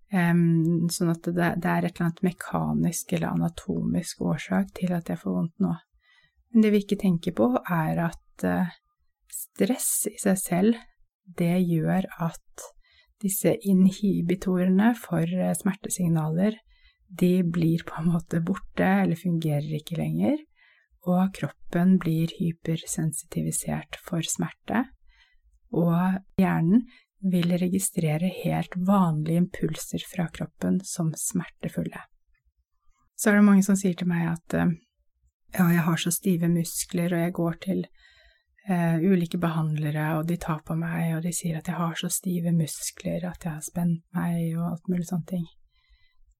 Um, 0.09 0.89
sånn 0.89 1.11
at 1.13 1.27
det, 1.27 1.49
det, 1.61 1.69
er 1.69 1.85
et 1.85 1.91
eller 1.93 2.07
annet 2.07 2.23
mekanisk 2.25 3.13
eller 3.13 3.29
anatomisk 3.29 4.23
årsak 4.25 4.71
til 4.77 4.93
at 4.97 5.09
jeg 5.09 5.21
får 5.21 5.35
vondt 5.35 5.61
nå. 5.61 5.75
Men 6.49 6.65
det 6.65 6.71
vi 6.73 6.81
ikke 6.81 6.97
tenker 7.01 7.35
på, 7.37 7.51
er 7.61 8.01
at 8.07 8.45
uh, 8.45 8.71
stress 9.29 10.07
i 10.09 10.17
seg 10.21 10.41
selv, 10.41 10.79
det 11.37 11.59
gjør 11.61 12.09
at 12.25 12.69
disse 13.23 13.55
inhibitorene 13.67 14.93
for 14.97 15.23
uh, 15.23 15.51
smertesignaler 15.57 16.57
de 17.09 17.43
blir 17.43 17.83
på 17.87 18.01
en 18.01 18.11
måte 18.13 18.41
borte 18.45 18.85
eller 18.85 19.17
fungerer 19.17 19.79
ikke 19.79 19.97
lenger, 19.97 20.37
og 21.09 21.33
kroppen 21.33 21.97
blir 22.01 22.31
hypersensitivisert 22.37 23.97
for 24.05 24.25
smerte, 24.25 24.83
og 25.73 26.19
hjernen 26.39 26.85
vil 27.19 27.51
registrere 27.59 28.29
helt 28.43 28.75
vanlige 28.87 29.41
impulser 29.43 30.03
fra 30.07 30.27
kroppen 30.31 30.79
som 30.85 31.11
smertefulle. 31.17 32.05
Så 33.19 33.31
er 33.31 33.39
det 33.39 33.47
mange 33.49 33.65
som 33.65 33.75
sier 33.75 33.97
til 33.99 34.07
meg 34.07 34.29
at 34.29 34.55
eh, 34.55 34.77
ja, 35.57 35.65
jeg 35.73 35.83
har 35.83 35.99
så 35.99 36.13
stive 36.15 36.47
muskler, 36.51 37.11
og 37.11 37.25
jeg 37.25 37.35
går 37.35 37.57
til 37.65 37.81
uh, 38.69 38.97
ulike 39.01 39.39
behandlere, 39.41 40.11
og 40.17 40.27
de 40.29 40.37
tar 40.41 40.61
på 40.65 40.77
meg, 40.79 41.15
og 41.17 41.23
de 41.25 41.33
sier 41.35 41.59
at 41.59 41.67
jeg 41.69 41.77
har 41.79 41.95
så 41.99 42.09
stive 42.13 42.53
muskler, 42.55 43.25
at 43.29 43.45
jeg 43.45 43.55
har 43.55 43.65
spent 43.65 44.03
meg, 44.15 44.53
og 44.57 44.73
alt 44.73 44.91
mulig 44.91 45.09
sånne 45.09 45.31
ting. 45.33 45.47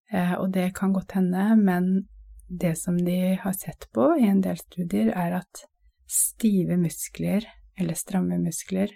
Eh, 0.10 0.34
og 0.42 0.50
det 0.54 0.72
kan 0.78 0.94
godt 0.94 1.14
hende, 1.18 1.54
men 1.56 2.08
det 2.50 2.76
som 2.80 2.98
de 2.98 3.36
har 3.38 3.54
sett 3.54 3.86
på 3.94 4.12
i 4.18 4.26
en 4.30 4.42
del 4.42 4.58
studier, 4.58 5.12
er 5.14 5.38
at 5.44 5.66
stive 6.10 6.78
muskler, 6.82 7.46
eller 7.78 7.98
stramme 7.98 8.40
muskler, 8.42 8.94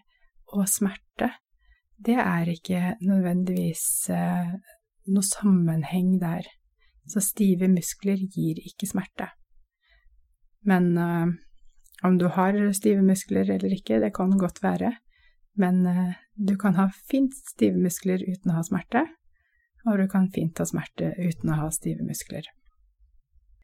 og 0.54 0.66
smerte, 0.70 1.30
det 2.04 2.18
er 2.18 2.50
ikke 2.50 2.96
nødvendigvis 3.06 4.10
eh, 4.12 4.56
noe 5.14 5.28
sammenheng 5.28 6.18
der. 6.22 6.50
Så 7.10 7.22
stive 7.22 7.68
muskler 7.68 8.22
gir 8.32 8.60
ikke 8.64 8.88
smerte. 8.88 9.28
Men 10.64 10.94
uh, 10.96 11.28
om 12.04 12.18
du 12.18 12.28
har 12.28 12.58
stive 12.76 13.04
muskler 13.06 13.50
eller 13.56 13.74
ikke, 13.74 14.00
det 14.04 14.14
kan 14.16 14.34
godt 14.38 14.64
være. 14.64 14.92
Men 15.60 15.86
uh, 15.86 16.14
du 16.36 16.56
kan 16.58 16.76
ha 16.76 16.90
fint 17.10 17.36
stive 17.54 17.80
muskler 17.80 18.24
uten 18.26 18.52
å 18.52 18.58
ha 18.58 18.66
smerte, 18.66 19.06
og 19.86 20.00
du 20.00 20.08
kan 20.12 20.30
fint 20.34 20.60
ha 20.60 20.66
smerte 20.68 21.14
uten 21.20 21.54
å 21.54 21.60
ha 21.62 21.70
stive 21.74 22.06
muskler. 22.08 22.48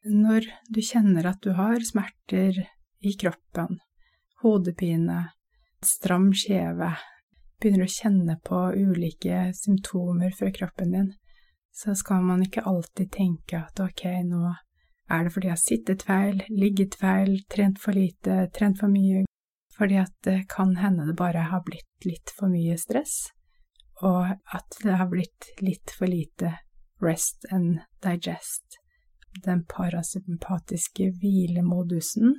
Når 0.06 0.48
du 0.72 0.80
kjenner 0.86 1.28
at 1.28 1.42
du 1.44 1.52
har 1.58 1.82
smerter 1.84 2.56
i 3.04 3.16
kroppen, 3.20 3.82
hodepine, 4.44 5.26
stram 5.84 6.30
kjeve, 6.36 6.94
begynner 7.60 7.84
å 7.84 7.92
kjenne 7.92 8.38
på 8.46 8.62
ulike 8.80 9.50
symptomer 9.58 10.32
fra 10.36 10.52
kroppen 10.56 10.96
din, 10.96 11.10
så 11.76 11.96
skal 11.96 12.24
man 12.24 12.44
ikke 12.44 12.64
alltid 12.68 13.12
tenke 13.12 13.60
at 13.66 13.80
ok, 13.84 14.06
nå 14.28 14.54
Er 15.10 15.26
det 15.26 15.34
fordi 15.34 15.50
jeg 15.50 15.56
har 15.56 15.64
sittet 15.64 16.04
feil, 16.06 16.44
ligget 16.50 16.96
feil, 17.02 17.40
trent 17.50 17.80
for 17.82 17.98
lite, 17.98 18.46
trent 18.54 18.80
for 18.80 18.92
mye? 18.94 19.26
Fordi 19.78 19.96
at 19.98 20.14
det 20.24 20.40
kan 20.52 20.76
hende 20.78 21.08
det 21.08 21.16
bare 21.18 21.48
har 21.50 21.64
blitt 21.66 22.06
litt 22.06 22.34
for 22.38 22.52
mye 22.52 22.76
stress, 22.78 23.32
og 24.04 24.36
at 24.54 24.82
det 24.84 24.98
har 25.00 25.10
blitt 25.10 25.50
litt 25.64 25.94
for 25.98 26.12
lite 26.12 26.58
rest 27.02 27.48
and 27.52 27.80
digest. 28.04 28.78
Den 29.46 29.64
parasympatiske 29.66 31.12
hvilemodusen. 31.22 32.36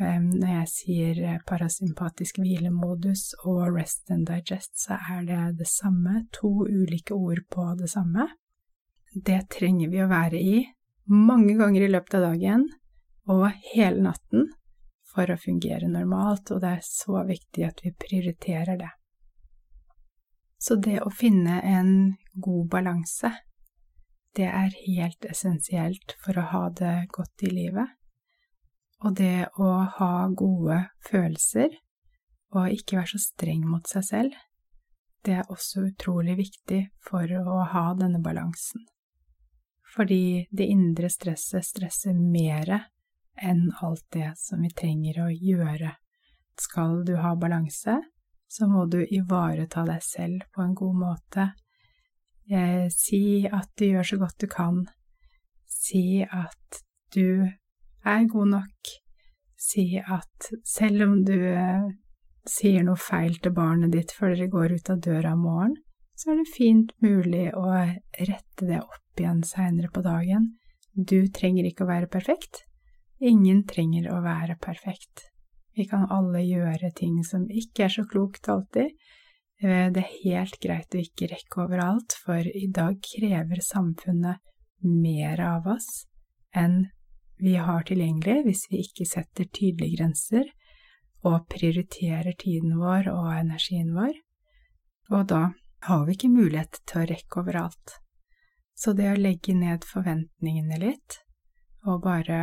Når 0.00 0.48
jeg 0.48 0.68
sier 0.72 1.40
parasympatisk 1.46 2.40
hvilemodus 2.40 3.34
og 3.44 3.74
rest 3.74 4.10
and 4.10 4.26
digest, 4.28 4.72
så 4.80 4.96
er 5.12 5.24
det 5.28 5.40
det 5.60 5.68
samme, 5.68 6.24
to 6.32 6.50
ulike 6.66 7.14
ord 7.14 7.42
på 7.52 7.66
det 7.78 7.90
samme. 7.92 8.26
Det 9.14 9.42
trenger 9.52 9.90
vi 9.92 10.00
å 10.02 10.10
være 10.10 10.40
i 10.40 10.60
mange 11.10 11.56
ganger 11.58 11.82
i 11.82 11.90
løpet 11.90 12.14
av 12.14 12.26
dagen 12.28 12.68
og 13.30 13.46
hele 13.72 14.02
natten 14.04 14.48
for 15.10 15.30
å 15.30 15.38
fungere 15.40 15.88
normalt, 15.90 16.52
og 16.54 16.62
det 16.62 16.74
er 16.76 16.84
så 16.86 17.24
viktig 17.26 17.64
at 17.66 17.82
vi 17.82 17.90
prioriterer 17.98 18.78
det. 18.78 18.90
Så 20.60 20.76
det 20.76 21.00
å 21.02 21.10
finne 21.10 21.58
en 21.66 21.92
god 22.34 22.68
balanse, 22.70 23.32
det 24.36 24.46
er 24.46 24.76
helt 24.84 25.26
essensielt 25.26 26.14
for 26.22 26.38
å 26.38 26.46
ha 26.52 26.62
det 26.78 26.94
godt 27.10 27.42
i 27.48 27.50
livet. 27.50 27.96
Og 29.02 29.16
det 29.18 29.48
å 29.58 29.70
ha 29.96 30.12
gode 30.28 30.84
følelser 31.08 31.74
og 32.54 32.76
ikke 32.76 33.00
være 33.00 33.14
så 33.16 33.22
streng 33.24 33.64
mot 33.66 33.88
seg 33.88 34.06
selv, 34.06 34.38
det 35.24 35.40
er 35.40 35.50
også 35.50 35.88
utrolig 35.88 36.36
viktig 36.38 36.84
for 37.02 37.26
å 37.40 37.64
ha 37.72 37.88
denne 37.98 38.22
balansen 38.22 38.84
fordi 39.94 40.46
det 40.50 40.68
indre 40.70 41.10
stresset 41.10 41.66
stresser 41.66 42.14
mere 42.14 42.84
enn 43.40 43.70
alt 43.82 44.04
det 44.12 44.32
som 44.38 44.62
vi 44.62 44.70
trenger 44.76 45.22
å 45.24 45.30
gjøre. 45.32 45.94
Skal 46.60 47.02
du 47.08 47.14
ha 47.22 47.34
balanse, 47.40 47.96
så 48.50 48.68
må 48.68 48.84
du 48.90 49.00
ivareta 49.02 49.86
deg 49.88 50.02
selv 50.04 50.46
på 50.54 50.62
en 50.64 50.74
god 50.76 50.96
måte. 51.00 51.50
Eh, 52.50 52.88
si 52.92 53.46
at 53.46 53.70
du 53.78 53.86
gjør 53.86 54.08
så 54.10 54.18
godt 54.20 54.42
du 54.42 54.48
kan. 54.50 54.82
Si 55.70 56.22
at 56.22 56.82
du 57.14 57.46
er 58.04 58.26
god 58.32 58.50
nok. 58.56 58.94
Si 59.60 59.86
at 60.00 60.50
selv 60.66 61.06
om 61.06 61.14
du 61.24 61.36
eh, 61.38 61.86
sier 62.48 62.84
noe 62.84 62.98
feil 62.98 63.38
til 63.38 63.54
barnet 63.54 63.94
ditt 63.94 64.12
før 64.16 64.34
dere 64.34 64.50
går 64.52 64.76
ut 64.78 64.92
av 64.92 65.00
døra 65.04 65.34
om 65.36 65.46
morgenen, 65.46 65.78
så 66.20 66.32
er 66.34 66.40
det 66.42 66.52
fint 66.52 66.90
mulig 67.00 67.46
å 67.56 67.64
rette 67.72 68.66
det 68.68 68.82
opp 68.82 69.20
igjen 69.20 69.40
seinere 69.46 69.88
på 69.92 70.02
dagen. 70.04 70.50
Du 70.92 71.16
trenger 71.32 71.64
ikke 71.64 71.86
å 71.86 71.90
være 71.90 72.10
perfekt. 72.12 72.66
Ingen 73.24 73.62
trenger 73.68 74.10
å 74.12 74.20
være 74.24 74.58
perfekt. 74.60 75.30
Vi 75.76 75.86
kan 75.88 76.04
alle 76.12 76.42
gjøre 76.44 76.90
ting 76.96 77.22
som 77.24 77.46
ikke 77.48 77.86
er 77.86 77.94
så 77.94 78.04
klokt 78.08 78.50
alltid. 78.52 78.92
Eh, 79.62 79.88
det 79.94 80.02
er 80.02 80.20
helt 80.26 80.60
greit 80.60 80.92
å 80.92 81.00
ikke 81.00 81.30
rekke 81.30 81.64
overalt, 81.64 82.16
for 82.24 82.44
i 82.44 82.68
dag 82.68 83.00
krever 83.04 83.64
samfunnet 83.64 84.44
mer 84.84 85.40
av 85.44 85.68
oss 85.76 85.88
enn 86.56 86.88
vi 87.40 87.54
har 87.60 87.84
tilgjengelig 87.88 88.42
hvis 88.44 88.66
vi 88.72 88.82
ikke 88.84 89.06
setter 89.08 89.48
tydelige 89.48 89.96
grenser 89.96 90.48
og 91.24 91.46
prioriterer 91.52 92.36
tiden 92.40 92.76
vår 92.80 93.08
og 93.12 93.30
energien 93.36 93.94
vår. 93.96 94.12
Og 95.16 95.26
da 95.28 95.42
har 95.86 96.06
vi 96.06 96.16
ikke 96.16 96.32
mulighet 96.32 96.80
til 96.88 97.02
å 97.02 97.08
rekke 97.10 97.42
overalt. 97.42 97.96
Så 98.76 98.92
det 98.96 99.10
å 99.12 99.18
legge 99.20 99.54
ned 99.56 99.84
forventningene 99.88 100.80
litt, 100.80 101.20
og 101.88 102.02
bare 102.04 102.40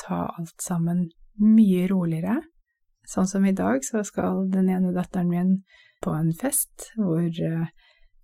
ta 0.00 0.26
alt 0.36 0.60
sammen 0.60 1.08
mye 1.40 1.86
roligere 1.88 2.40
Sånn 3.06 3.28
som 3.30 3.44
i 3.46 3.54
dag, 3.54 3.84
så 3.86 4.02
skal 4.02 4.48
den 4.50 4.66
ene 4.72 4.90
datteren 4.94 5.28
min 5.30 5.52
på 6.02 6.10
en 6.10 6.32
fest 6.34 6.88
hvor 6.98 7.22
eh, 7.22 7.68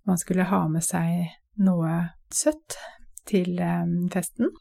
man 0.03 0.19
skulle 0.19 0.49
ha 0.49 0.65
med 0.67 0.83
seg 0.83 1.31
noe 1.63 1.93
søtt 2.35 2.75
til 3.29 3.61
eh, 3.63 3.85
festen, 4.11 4.51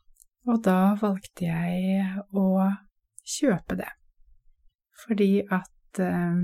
og 0.47 0.63
da 0.63 0.95
valgte 1.01 1.49
jeg 1.49 2.07
å 2.39 2.47
kjøpe 3.35 3.81
det. 3.83 3.91
Fordi 5.03 5.31
at 5.43 6.03
eh, 6.07 6.39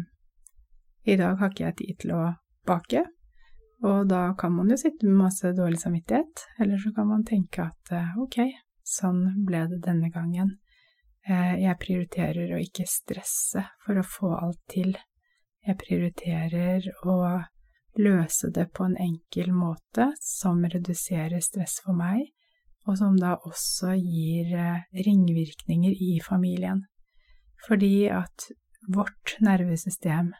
i 1.06 1.18
dag 1.22 1.38
har 1.38 1.54
ikke 1.54 1.68
jeg 1.68 1.78
tid 1.78 2.02
til 2.02 2.16
å 2.18 2.24
bake, 2.68 3.04
og 3.86 4.08
da 4.10 4.22
kan 4.38 4.54
man 4.56 4.70
jo 4.72 4.78
sitte 4.80 5.06
med 5.06 5.20
masse 5.24 5.52
dårlig 5.54 5.80
samvittighet, 5.80 6.46
eller 6.60 6.78
så 6.82 6.92
kan 6.94 7.06
man 7.08 7.26
tenke 7.26 7.68
at 7.68 7.92
eh, 7.94 8.16
ok, 8.18 8.40
sånn 8.82 9.20
ble 9.46 9.66
det 9.70 9.82
denne 9.84 10.10
gangen. 10.14 10.56
Eh, 11.28 11.60
jeg 11.62 11.78
prioriterer 11.82 12.54
å 12.54 12.62
ikke 12.62 12.88
stresse 12.90 13.62
for 13.84 14.00
å 14.00 14.06
få 14.06 14.32
alt 14.38 14.60
til. 14.72 14.96
Jeg 15.66 15.78
prioriterer 15.78 16.88
å 17.06 17.18
løse 17.98 18.50
det 18.54 18.68
på 18.74 18.86
en 18.88 18.96
enkel 19.02 19.52
måte 19.54 20.10
som 20.22 20.64
reduserer 20.64 21.42
stress 21.44 21.78
for 21.84 21.98
meg, 21.98 22.24
og 22.88 22.98
som 22.98 23.18
da 23.20 23.36
også 23.46 23.94
gir 23.94 24.54
eh, 24.56 24.82
ringvirkninger 25.06 25.94
i 25.94 26.18
familien. 26.24 26.82
Fordi 27.68 28.08
at 28.10 28.50
vårt 28.90 29.36
nervesystem 29.44 30.32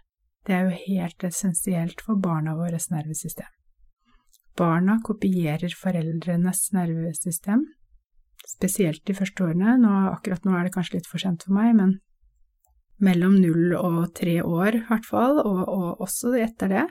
det 0.48 0.56
er 0.56 0.66
jo 0.66 0.82
helt 0.88 1.24
essensielt 1.28 2.00
for 2.04 2.16
barna 2.24 2.54
våres 2.56 2.88
nervesystem. 2.88 3.50
Barna 4.56 4.96
kopierer 5.04 5.74
foreldrenes 5.76 6.70
nervesystem, 6.74 7.66
spesielt 8.48 9.04
de 9.06 9.14
første 9.14 9.44
årene. 9.44 9.76
Nå, 9.82 9.92
akkurat 10.16 10.48
nå 10.48 10.56
er 10.56 10.66
det 10.66 10.74
kanskje 10.74 10.98
litt 10.98 11.11
for 11.11 11.22
sent 11.22 11.44
for 11.46 11.54
meg, 11.54 11.76
men 11.78 11.98
mellom 13.04 13.37
null 13.38 13.76
og 13.78 14.14
tre 14.18 14.40
år 14.42 14.80
i 14.80 14.84
hvert 14.88 15.06
fall, 15.06 15.38
og, 15.44 15.61
og 15.68 16.04
også 16.08 16.32
etter 16.40 16.72
det. 16.72 16.87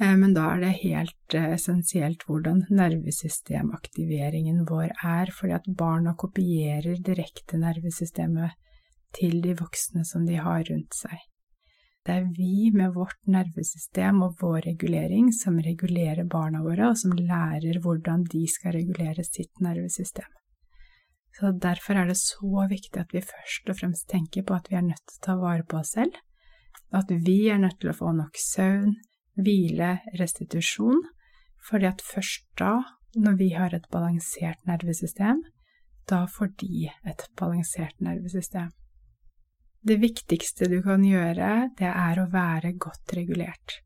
Eh, 0.00 0.14
men 0.16 0.32
da 0.36 0.46
er 0.54 0.62
det 0.62 0.74
helt 0.84 1.36
eh, 1.36 1.50
essensielt 1.56 2.22
hvordan 2.28 2.62
nervesystemaktiveringen 2.70 4.62
vår 4.70 4.94
er, 5.02 5.34
fordi 5.34 5.56
at 5.58 5.66
barna 5.82 6.14
kopierer 6.16 7.02
direkte 7.04 7.60
nervesystemet 7.60 8.54
til 9.18 9.42
de 9.42 9.56
voksne 9.58 10.06
som 10.06 10.24
de 10.28 10.38
har 10.38 10.62
rundt 10.70 10.94
seg. 10.96 11.18
Det 12.06 12.14
er 12.14 12.28
vi 12.32 12.70
med 12.72 12.94
vårt 12.94 13.18
nervesystem 13.28 14.22
og 14.24 14.38
vår 14.40 14.62
regulering 14.64 15.32
som 15.34 15.58
regulerer 15.60 16.24
barna 16.24 16.62
våre, 16.64 16.92
og 16.92 16.98
som 17.00 17.12
lærer 17.12 17.80
hvordan 17.84 18.24
de 18.32 18.46
skal 18.48 18.76
regulere 18.78 19.24
sitt 19.26 19.60
nervesystem. 19.64 20.30
Så 21.38 21.52
Derfor 21.52 21.94
er 21.94 22.08
det 22.08 22.16
så 22.18 22.64
viktig 22.70 22.98
at 22.98 23.12
vi 23.14 23.20
først 23.22 23.68
og 23.70 23.78
fremst 23.78 24.08
tenker 24.10 24.42
på 24.42 24.56
at 24.56 24.70
vi 24.70 24.78
er 24.78 24.86
nødt 24.88 25.04
til 25.06 25.20
å 25.20 25.26
ta 25.26 25.36
vare 25.38 25.66
på 25.68 25.78
oss 25.78 25.92
selv, 25.94 26.16
at 26.90 27.10
vi 27.10 27.38
er 27.52 27.60
nødt 27.60 27.78
til 27.80 27.92
å 27.92 27.98
få 27.98 28.14
nok 28.16 28.40
søvn, 28.40 28.96
hvile, 29.38 29.98
restitusjon, 30.18 31.04
fordi 31.68 31.86
at 31.90 32.02
først 32.02 32.46
da, 32.58 32.80
når 33.14 33.38
vi 33.38 33.52
har 33.54 33.74
et 33.76 33.86
balansert 33.92 34.64
nervesystem, 34.66 35.44
da 36.08 36.24
får 36.26 36.54
de 36.62 36.88
et 37.06 37.24
balansert 37.38 38.00
nervesystem. 38.00 38.72
Det 39.88 39.96
viktigste 40.02 40.66
du 40.68 40.82
kan 40.84 41.00
gjøre, 41.06 41.70
det 41.78 41.88
er 41.88 42.18
å 42.20 42.26
være 42.28 42.74
godt 42.76 43.14
regulert. 43.16 43.78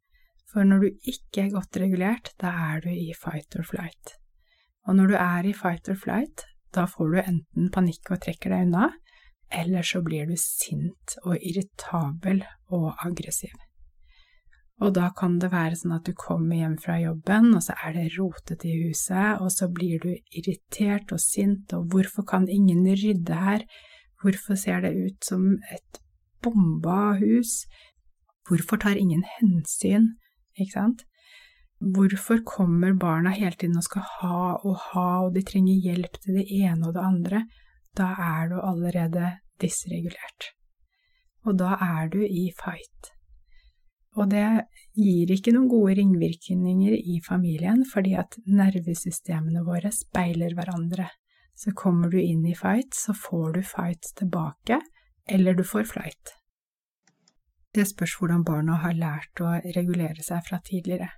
For 0.50 0.66
når 0.66 0.80
du 0.82 1.10
ikke 1.12 1.44
er 1.44 1.52
godt 1.52 1.78
regulert, 1.78 2.32
da 2.42 2.50
er 2.72 2.80
du 2.82 2.88
i 2.90 3.12
fight 3.14 3.54
or 3.54 3.62
flight. 3.68 4.16
Og 4.88 4.98
når 4.98 5.12
du 5.12 5.16
er 5.20 5.46
i 5.46 5.52
fight 5.54 5.90
or 5.92 6.00
flight, 6.00 6.42
da 6.74 6.88
får 6.90 7.12
du 7.12 7.20
enten 7.22 7.70
panikk 7.70 8.10
og 8.10 8.24
trekker 8.24 8.50
deg 8.50 8.66
unna, 8.66 8.88
eller 9.52 9.86
så 9.86 10.02
blir 10.02 10.26
du 10.26 10.34
sint 10.40 11.14
og 11.22 11.36
irritabel 11.38 12.42
og 12.72 12.88
aggressiv. 13.06 13.54
Og 14.82 14.90
da 14.96 15.12
kan 15.14 15.38
det 15.38 15.52
være 15.52 15.78
sånn 15.78 15.94
at 16.00 16.08
du 16.08 16.16
kommer 16.18 16.58
hjem 16.58 16.74
fra 16.82 16.98
jobben, 16.98 17.52
og 17.54 17.62
så 17.62 17.78
er 17.86 17.94
det 17.94 18.08
rotete 18.16 18.66
i 18.66 18.88
huset, 18.88 19.38
og 19.38 19.54
så 19.54 19.70
blir 19.70 20.02
du 20.02 20.10
irritert 20.34 21.14
og 21.14 21.22
sint, 21.22 21.70
og 21.78 21.92
hvorfor 21.92 22.26
kan 22.26 22.50
ingen 22.50 22.82
rydde 22.90 23.38
her, 23.44 23.68
Hvorfor 24.22 24.58
ser 24.58 24.84
det 24.84 24.92
ut 24.94 25.24
som 25.26 25.56
et 25.74 26.02
bomba 26.42 27.16
hus? 27.18 27.64
Hvorfor 28.48 28.78
tar 28.82 28.98
ingen 28.98 29.24
hensyn, 29.38 30.12
ikke 30.58 30.76
sant? 30.76 31.04
Hvorfor 31.82 32.38
kommer 32.46 32.94
barna 32.94 33.32
hele 33.34 33.56
tiden 33.58 33.76
og 33.76 33.86
skal 33.88 34.04
ha 34.20 34.42
og 34.62 34.76
ha, 34.92 35.08
og 35.26 35.34
de 35.34 35.42
trenger 35.42 35.82
hjelp 35.82 36.20
til 36.22 36.38
det 36.38 36.46
ene 36.54 36.86
og 36.86 36.94
det 36.94 37.02
andre? 37.02 37.40
Da 37.98 38.12
er 38.14 38.52
du 38.52 38.60
allerede 38.62 39.32
dysregulert. 39.60 40.52
Og 41.42 41.58
da 41.58 41.74
er 41.82 42.12
du 42.12 42.20
i 42.22 42.52
fight. 42.54 43.10
Og 44.14 44.28
det 44.30 44.46
gir 44.94 45.30
ikke 45.32 45.54
noen 45.56 45.70
gode 45.72 45.96
ringvirkninger 45.98 46.94
i 46.94 47.18
familien, 47.26 47.82
fordi 47.88 48.14
at 48.20 48.36
nervesystemene 48.46 49.64
våre 49.66 49.90
speiler 49.96 50.54
hverandre. 50.54 51.08
Så 51.54 51.72
kommer 51.76 52.10
du 52.10 52.20
inn 52.20 52.44
i 52.48 52.54
fight, 52.56 52.94
så 52.94 53.14
får 53.14 53.52
du 53.52 53.62
fight 53.62 54.12
tilbake, 54.18 54.80
eller 55.28 55.54
du 55.54 55.64
får 55.64 55.84
flight. 55.90 56.36
Det 57.72 57.86
spørs 57.88 58.18
hvordan 58.20 58.44
barna 58.44 58.78
har 58.82 58.96
lært 58.98 59.40
å 59.40 59.54
regulere 59.76 60.24
seg 60.24 60.42
fra 60.48 60.58
tidligere. 60.64 61.08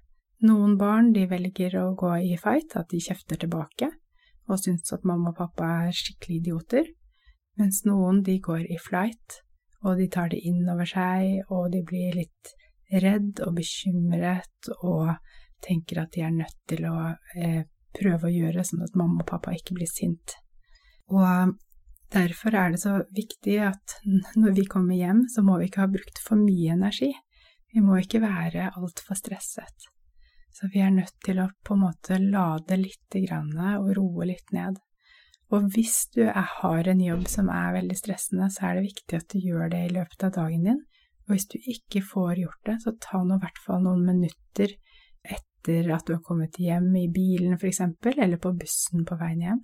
Noen 0.44 0.76
barn 0.78 1.12
de 1.14 1.24
velger 1.30 1.78
å 1.80 1.94
gå 1.98 2.12
i 2.28 2.36
fight, 2.38 2.76
at 2.76 2.90
de 2.92 3.00
kjefter 3.02 3.40
tilbake, 3.40 3.88
og 4.50 4.60
syns 4.60 4.92
at 4.92 5.06
mamma 5.08 5.32
og 5.32 5.38
pappa 5.38 5.70
er 5.86 5.96
skikkelig 5.96 6.42
idioter, 6.42 6.90
mens 7.58 7.82
noen 7.86 8.22
de 8.26 8.36
går 8.42 8.66
i 8.70 8.78
flight, 8.82 9.40
og 9.84 9.98
de 9.98 10.08
tar 10.12 10.30
det 10.32 10.42
inn 10.46 10.62
over 10.70 10.88
seg, 10.88 11.44
og 11.48 11.70
de 11.72 11.82
blir 11.86 12.18
litt 12.18 12.54
redd 12.92 13.40
og 13.44 13.56
bekymret 13.58 14.70
og 14.82 15.14
tenker 15.64 16.02
at 16.02 16.12
de 16.14 16.24
er 16.26 16.34
nødt 16.34 16.58
til 16.68 16.84
å 16.88 16.96
eh, 17.40 17.64
prøve 17.96 18.28
å 18.28 18.32
gjøre 18.32 18.64
sånn 18.66 18.84
at 18.86 18.96
mamma 18.98 19.22
og 19.22 19.28
pappa 19.30 19.54
ikke 19.56 19.76
blir 19.78 19.90
sint. 19.90 20.36
Og 21.12 21.54
derfor 22.14 22.56
er 22.56 22.74
det 22.74 22.80
så 22.82 22.96
viktig 23.14 23.58
at 23.66 23.98
når 24.38 24.56
vi 24.58 24.66
kommer 24.70 24.98
hjem, 24.98 25.24
så 25.32 25.44
må 25.46 25.58
vi 25.60 25.68
ikke 25.70 25.84
ha 25.84 25.90
brukt 25.90 26.20
for 26.24 26.40
mye 26.40 26.76
energi. 26.76 27.12
Vi 27.74 27.82
må 27.82 27.98
ikke 27.98 28.22
være 28.22 28.70
altfor 28.78 29.18
stresset. 29.18 29.90
Så 30.54 30.68
vi 30.70 30.84
er 30.84 30.92
nødt 30.94 31.16
til 31.26 31.40
å 31.42 31.48
på 31.66 31.74
en 31.74 31.82
måte 31.88 32.20
lade 32.22 32.78
litt 32.78 33.16
grann 33.26 33.50
og 33.74 33.90
roe 33.98 34.28
litt 34.30 34.52
ned. 34.54 34.78
Og 35.52 35.66
hvis 35.74 35.96
du 36.14 36.22
har 36.30 36.88
en 36.88 37.02
jobb 37.02 37.26
som 37.30 37.50
er 37.52 37.74
veldig 37.76 37.96
stressende, 37.98 38.48
så 38.50 38.68
er 38.68 38.78
det 38.78 38.88
viktig 38.88 39.18
at 39.18 39.34
du 39.34 39.42
gjør 39.42 39.68
det 39.74 39.82
i 39.86 39.92
løpet 39.96 40.26
av 40.28 40.34
dagen 40.38 40.66
din. 40.70 40.80
Og 41.26 41.34
hvis 41.34 41.48
du 41.50 41.58
ikke 41.58 42.04
får 42.06 42.40
gjort 42.44 42.68
det, 42.68 42.78
så 42.84 42.94
ta 43.02 43.20
nå 43.22 43.38
i 43.38 43.42
hvert 43.42 43.60
fall 43.66 43.82
noen 43.84 44.04
minutter 44.06 44.74
etter 45.64 45.92
at 45.94 46.06
du 46.06 46.14
har 46.14 46.22
kommet 46.22 46.58
hjem 46.60 46.90
i 46.96 47.08
bilen 47.08 47.56
for 47.58 47.68
eksempel, 47.70 48.18
eller 48.18 48.36
på 48.36 48.52
bussen 48.52 49.04
på 49.08 49.16
veien 49.20 49.40
hjem. 49.40 49.62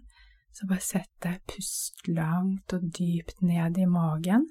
Så 0.52 0.66
bare 0.66 0.82
sett 0.82 1.12
deg, 1.22 1.42
pust 1.46 2.08
langt 2.08 2.72
og 2.74 2.88
dypt 2.96 3.42
ned 3.46 3.78
i 3.78 3.86
magen 3.86 4.48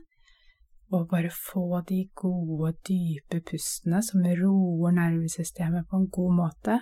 og 0.89 1.09
bare 1.09 1.29
få 1.29 1.81
de 1.85 2.07
gode, 2.17 2.71
dype 2.87 3.43
pustene 3.45 3.99
som 4.01 4.23
roer 4.23 4.95
nervesystemet 4.95 5.85
på 5.89 5.99
en 5.99 6.07
god 6.09 6.31
måte, 6.39 6.79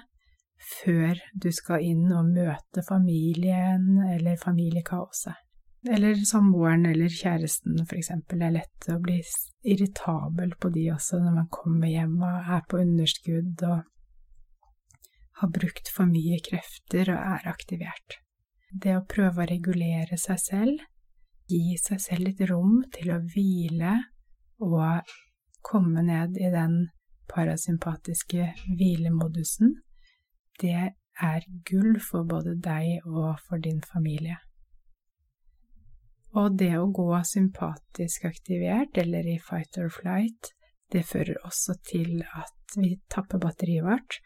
før 0.80 1.20
du 1.36 1.50
skal 1.52 1.84
inn 1.84 2.06
og 2.16 2.30
møte 2.32 2.84
familien 2.88 4.00
eller 4.08 4.40
familiekaoset. 4.40 5.36
Eller 5.92 6.16
samboeren 6.26 6.88
eller 6.90 7.12
kjæresten, 7.12 7.84
for 7.86 8.00
eksempel. 8.00 8.40
Det 8.40 8.48
er 8.48 8.56
lett 8.56 8.88
å 8.92 8.98
bli 9.04 9.20
irritabel 9.68 10.56
på 10.60 10.72
de 10.74 10.88
også 10.96 11.20
når 11.22 11.36
man 11.36 11.52
kommer 11.54 11.92
hjem 11.92 12.18
og 12.18 12.50
er 12.56 12.64
på 12.68 12.80
underskudd 12.82 13.64
og 13.68 13.84
har 15.39 15.52
brukt 15.54 15.89
for 15.93 16.10
mye 16.10 16.39
krefter 16.45 17.13
og 17.13 17.34
er 17.38 17.50
aktivert. 17.50 18.19
Det 18.71 18.97
å 18.97 19.06
prøve 19.08 19.43
å 19.43 19.50
regulere 19.50 20.17
seg 20.19 20.39
selv 20.43 20.86
gi 21.47 21.78
seg 21.80 22.02
selv 22.04 22.28
litt 22.28 22.43
rom 22.50 22.82
til 22.93 23.13
å 23.13 23.21
hvile 23.23 23.93
og 24.63 25.13
komme 25.67 26.04
ned 26.04 26.38
i 26.39 26.50
den 26.52 26.78
parasympatiske 27.32 28.52
hvilemodusen, 28.65 29.76
det 30.62 30.93
er 31.17 31.47
gull 31.67 31.97
for 32.04 32.28
både 32.28 32.56
deg 32.63 33.08
og 33.08 33.39
for 33.47 33.62
din 33.63 33.82
familie. 33.86 34.38
Og 36.38 36.58
det 36.60 36.73
å 36.78 36.89
gå 36.93 37.10
sympatisk 37.26 38.28
aktivert, 38.30 38.97
eller 39.00 39.26
i 39.26 39.38
fight 39.41 39.80
or 39.82 39.89
flight, 39.93 40.52
det 40.93 41.04
fører 41.08 41.39
også 41.47 41.78
til 41.88 42.21
at 42.28 42.78
vi 42.78 42.93
tapper 43.12 43.41
batteriet 43.41 43.86
vårt, 43.88 44.19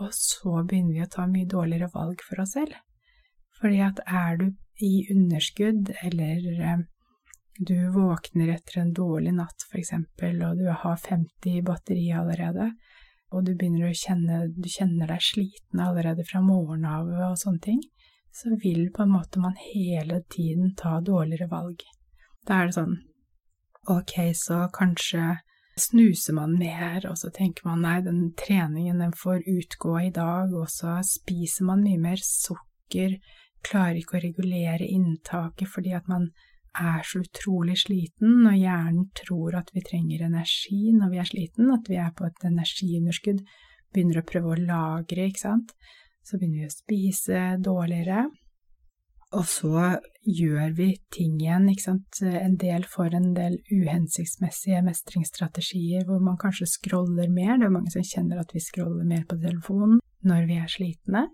og 0.00 0.12
så 0.14 0.60
begynner 0.68 0.98
vi 0.98 1.04
å 1.04 1.12
ta 1.12 1.24
mye 1.30 1.48
dårligere 1.48 1.88
valg 1.94 2.22
for 2.26 2.42
oss 2.42 2.54
selv. 2.56 2.76
Fordi 3.56 3.80
at 3.84 4.02
er 4.06 4.36
du 4.40 4.46
i 4.84 5.06
underskudd, 5.12 5.94
eller 6.04 6.60
eh, 6.60 6.84
du 7.58 7.76
våkner 7.94 8.52
etter 8.52 8.82
en 8.82 8.92
dårlig 8.92 9.32
natt, 9.38 9.64
eksempel, 9.72 10.42
og 10.44 10.60
du 10.60 10.68
har 10.68 11.00
50 11.00 11.62
batteri 11.64 12.10
allerede, 12.12 12.70
og 13.32 13.46
du 13.46 13.54
begynner 13.56 13.88
å 13.88 13.96
kjenne 13.96 14.42
du 14.54 14.68
kjenner 14.70 15.10
deg 15.10 15.24
sliten 15.24 15.82
allerede 15.82 16.24
fra 16.28 16.42
morgenen 16.44 16.86
av 16.90 17.08
og 17.30 17.40
sånne 17.40 17.64
ting, 17.64 17.80
så 18.36 18.52
vil 18.62 18.90
på 18.92 19.06
en 19.06 19.14
måte 19.16 19.40
man 19.40 19.56
hele 19.72 20.20
tiden 20.32 20.74
ta 20.76 20.98
dårligere 21.00 21.48
valg. 21.48 21.80
Da 22.46 22.60
er 22.60 22.68
det 22.68 22.76
sånn 22.76 22.96
ok, 23.88 24.14
så 24.36 24.66
kanskje 24.74 25.38
snuser 25.76 26.36
man 26.36 26.56
mer, 26.58 27.04
og 27.10 27.18
så 27.20 27.30
tenker 27.34 27.66
man 27.68 27.82
nei, 27.84 27.98
den 28.04 28.30
treningen 28.38 29.02
den 29.02 29.12
får 29.16 29.44
utgå 29.44 29.98
i 30.06 30.12
dag, 30.14 30.52
og 30.56 30.70
så 30.72 30.98
spiser 31.04 31.68
man 31.68 31.84
mye 31.84 32.00
mer 32.00 32.22
sukker, 32.22 33.18
klarer 33.66 34.00
ikke 34.00 34.18
å 34.18 34.22
regulere 34.24 34.86
inntaket 34.86 35.68
fordi 35.68 35.92
at 35.96 36.06
man 36.08 36.30
er 36.76 37.04
så 37.08 37.22
utrolig 37.24 37.78
sliten, 37.80 38.44
og 38.46 38.56
hjernen 38.56 39.08
tror 39.16 39.56
at 39.60 39.70
vi 39.74 39.84
trenger 39.84 40.26
energi 40.26 40.92
når 40.94 41.12
vi 41.12 41.20
er 41.22 41.30
sliten, 41.30 41.70
at 41.72 41.88
vi 41.88 42.00
er 42.00 42.12
på 42.16 42.26
et 42.28 42.48
energiunderskudd, 42.50 43.44
begynner 43.92 44.20
å 44.20 44.26
prøve 44.28 44.52
å 44.52 44.60
lagre, 44.60 45.28
ikke 45.28 45.44
sant, 45.44 45.72
så 46.24 46.36
begynner 46.36 46.66
vi 46.66 46.68
å 46.68 46.74
spise 46.74 47.44
dårligere, 47.64 48.26
og 49.34 49.46
så 49.50 49.86
gjør 50.22 50.74
vi 50.78 50.88
ting 51.14 51.34
igjen, 51.40 51.66
ikke 51.70 51.84
sant, 51.88 52.20
en 52.22 52.54
del 52.60 52.86
får 52.86 53.16
en 53.18 53.32
del 53.34 53.56
uhensiktsmessige 53.72 54.82
mestringsstrategier 54.86 56.06
hvor 56.06 56.22
man 56.22 56.38
kanskje 56.38 56.68
scroller 56.70 57.30
mer, 57.32 57.56
det 57.58 57.66
er 57.66 57.74
mange 57.74 57.90
som 57.94 58.06
kjenner 58.06 58.42
at 58.42 58.54
vi 58.54 58.62
scroller 58.62 59.06
mer 59.06 59.26
på 59.26 59.38
telefonen 59.42 59.98
når 60.26 60.46
vi 60.50 60.60
er 60.62 60.70
slitne, 60.70 61.26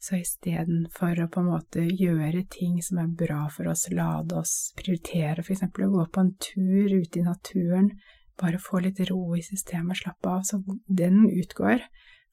så 0.00 0.16
istedenfor 0.20 1.18
å 1.20 1.28
på 1.32 1.42
en 1.42 1.50
måte 1.50 1.84
gjøre 1.84 2.46
ting 2.52 2.78
som 2.84 3.02
er 3.02 3.10
bra 3.22 3.42
for 3.52 3.68
oss, 3.72 3.88
lade 3.92 4.36
oss, 4.36 4.54
prioritere 4.78 5.44
eksempel 5.44 5.88
å 5.88 5.92
gå 5.96 6.06
på 6.12 6.24
en 6.24 6.32
tur 6.40 6.94
ute 6.94 7.20
i 7.20 7.26
naturen, 7.26 7.92
bare 8.40 8.60
få 8.60 8.80
litt 8.84 9.02
ro 9.10 9.34
i 9.36 9.44
systemet, 9.44 10.00
slappe 10.00 10.32
av, 10.32 10.46
så 10.48 10.62
den 10.88 11.26
utgår, 11.28 11.84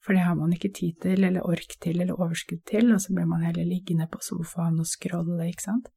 for 0.04 0.14
det 0.14 0.24
har 0.24 0.36
man 0.38 0.52
ikke 0.54 0.72
tid 0.74 0.98
til, 1.02 1.24
eller 1.24 1.46
ork 1.46 1.76
til, 1.82 2.00
eller 2.00 2.18
overskudd 2.18 2.64
til, 2.70 2.92
og 2.94 3.00
så 3.02 3.14
blir 3.14 3.28
man 3.28 3.44
heller 3.46 3.66
liggende 3.66 4.08
på 4.10 4.20
sofaen 4.22 4.78
og 4.80 4.88
scrolle, 4.88 5.48
ikke 5.48 5.66
sant. 5.66 5.88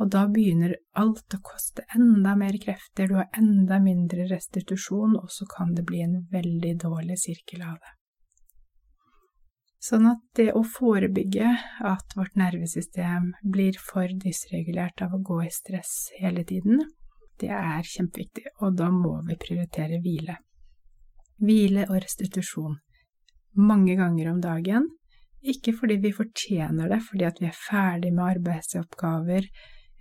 Og 0.00 0.08
da 0.10 0.22
begynner 0.30 0.76
alt 0.98 1.34
å 1.36 1.40
koste 1.44 1.84
enda 1.96 2.32
mer 2.38 2.56
krefter, 2.60 3.10
du 3.10 3.18
har 3.18 3.28
enda 3.36 3.78
mindre 3.82 4.28
restitusjon, 4.30 5.18
og 5.20 5.28
så 5.30 5.46
kan 5.50 5.74
det 5.76 5.84
bli 5.88 6.00
en 6.04 6.22
veldig 6.32 6.76
dårlig 6.86 7.18
sirkel 7.20 7.66
av 7.66 7.76
det. 7.82 7.92
Sånn 9.82 10.06
at 10.06 10.20
det 10.38 10.52
å 10.54 10.62
forebygge 10.62 11.48
at 11.90 12.14
vårt 12.14 12.36
nervesystem 12.38 13.32
blir 13.42 13.76
for 13.82 14.06
dysregulert 14.24 15.02
av 15.02 15.16
å 15.16 15.22
gå 15.26 15.40
i 15.42 15.50
stress 15.50 16.12
hele 16.20 16.44
tiden, 16.46 16.84
det 17.42 17.50
er 17.50 17.82
kjempeviktig, 17.82 18.46
og 18.62 18.78
da 18.78 18.88
må 18.94 19.16
vi 19.26 19.34
prioritere 19.42 19.98
hvile. 20.04 20.38
Hvile 21.42 21.88
og 21.90 21.98
restitusjon 21.98 22.78
mange 23.58 23.96
ganger 23.98 24.32
om 24.32 24.40
dagen, 24.42 24.88
ikke 25.42 25.74
fordi 25.74 25.98
vi 26.02 26.12
fortjener 26.14 26.90
det, 26.92 27.00
fordi 27.08 27.26
at 27.26 27.40
vi 27.42 27.48
er 27.48 27.56
ferdig 27.58 28.12
med 28.14 28.36
arbeidsoppgaver, 28.36 29.48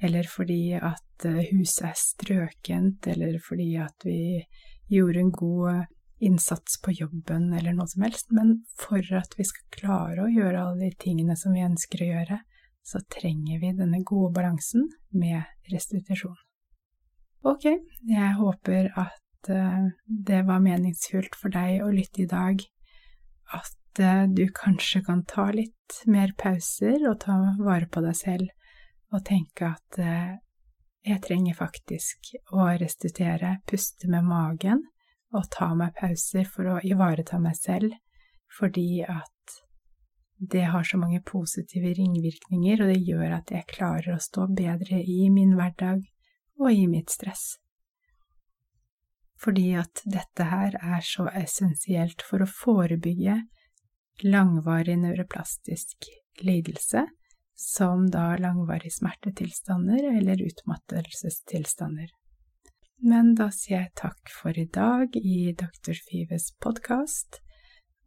eller 0.02 0.28
fordi 0.30 0.76
at 0.78 1.26
eh, 1.26 1.48
huset 1.52 1.88
er 1.90 1.98
strøkent, 1.98 3.08
eller 3.10 3.40
fordi 3.48 3.74
at 3.82 4.06
vi 4.06 4.44
gjorde 4.92 5.20
en 5.20 5.32
god 5.32 5.84
innsats 6.22 6.78
på 6.86 6.94
jobben 6.94 7.50
eller 7.58 7.74
noe 7.74 7.90
som 7.90 8.06
helst, 8.06 8.30
men 8.36 8.60
for 8.78 9.02
at 9.18 9.34
vi 9.38 9.46
skal 9.48 9.74
klare 9.74 10.26
å 10.26 10.30
gjøre 10.30 10.62
alle 10.62 10.92
de 10.92 10.98
tingene 11.02 11.38
som 11.40 11.56
vi 11.58 11.66
ønsker 11.66 12.04
å 12.04 12.10
gjøre, 12.12 12.38
så 12.86 13.02
trenger 13.14 13.62
vi 13.62 13.74
denne 13.78 14.02
gode 14.06 14.34
balansen 14.36 14.88
med 15.18 15.42
restitusjon. 15.74 16.38
Ok, 17.50 17.66
jeg 18.10 18.34
håper 18.38 18.92
at 19.02 19.50
uh, 19.50 19.90
det 20.06 20.44
var 20.46 20.62
meningsfullt 20.62 21.38
for 21.38 21.54
deg 21.54 21.82
å 21.82 21.90
lytte 21.94 22.26
i 22.26 22.30
dag, 22.30 22.62
at 23.58 24.02
uh, 24.04 24.24
du 24.32 24.46
kanskje 24.56 25.04
kan 25.08 25.26
ta 25.28 25.50
litt 25.56 26.02
mer 26.06 26.34
pauser 26.38 27.08
og 27.10 27.20
ta 27.26 27.38
vare 27.60 27.90
på 27.92 28.04
deg 28.06 28.18
selv, 28.18 28.48
og 29.12 29.26
tenke 29.28 29.74
at 29.74 30.00
uh, 30.00 30.38
jeg 31.08 31.22
trenger 31.26 31.58
faktisk 31.58 32.36
å 32.54 32.70
restituere, 32.78 33.58
puste 33.68 34.10
med 34.12 34.28
magen, 34.28 34.84
og 35.34 35.48
ta 35.52 35.72
meg 35.76 35.96
pauser 35.98 36.48
for 36.48 36.76
å 36.76 36.80
ivareta 36.86 37.40
meg 37.42 37.56
selv, 37.58 37.96
fordi 38.52 39.04
at 39.08 39.32
det 40.42 40.64
har 40.74 40.84
så 40.84 40.98
mange 40.98 41.22
positive 41.22 41.94
ringvirkninger, 41.98 42.82
og 42.82 42.90
det 42.90 43.02
gjør 43.06 43.38
at 43.38 43.52
jeg 43.54 43.70
klarer 43.70 44.16
å 44.16 44.22
stå 44.22 44.48
bedre 44.58 45.02
i 45.02 45.30
min 45.34 45.54
hverdag 45.58 46.02
og 46.62 46.72
i 46.74 46.88
mitt 46.90 47.14
stress. 47.14 47.60
Fordi 49.42 49.72
at 49.80 50.04
dette 50.06 50.46
her 50.52 50.76
er 50.78 51.02
så 51.06 51.26
essensielt 51.34 52.22
for 52.26 52.44
å 52.44 52.50
forebygge 52.50 53.40
langvarig 54.22 55.00
neuroplastisk 55.02 56.10
lidelse, 56.46 57.08
som 57.58 58.08
da 58.14 58.36
langvarige 58.42 58.94
smertetilstander 59.00 60.12
eller 60.18 60.42
utmattelsestilstander. 60.46 62.10
Men 63.02 63.34
da 63.38 63.50
sier 63.54 63.80
jeg 63.80 63.96
takk 63.98 64.30
for 64.30 64.58
i 64.58 64.68
dag 64.70 65.16
i 65.18 65.54
Dr. 65.58 65.98
Fives 66.06 66.52
podkast, 66.62 67.42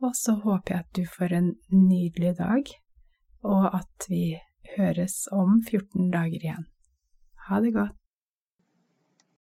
og 0.03 0.15
så 0.15 0.37
håper 0.43 0.75
jeg 0.75 0.85
at 0.85 0.95
du 0.95 1.03
får 1.17 1.35
en 1.35 1.51
nydelig 1.75 2.37
dag, 2.39 2.71
og 3.43 3.75
at 3.75 4.07
vi 4.11 4.39
høres 4.77 5.25
om 5.35 5.59
14 5.67 6.11
dager 6.15 6.39
igjen. 6.39 6.67
Ha 7.49 7.61
det 7.61 7.75
godt. 7.75 8.04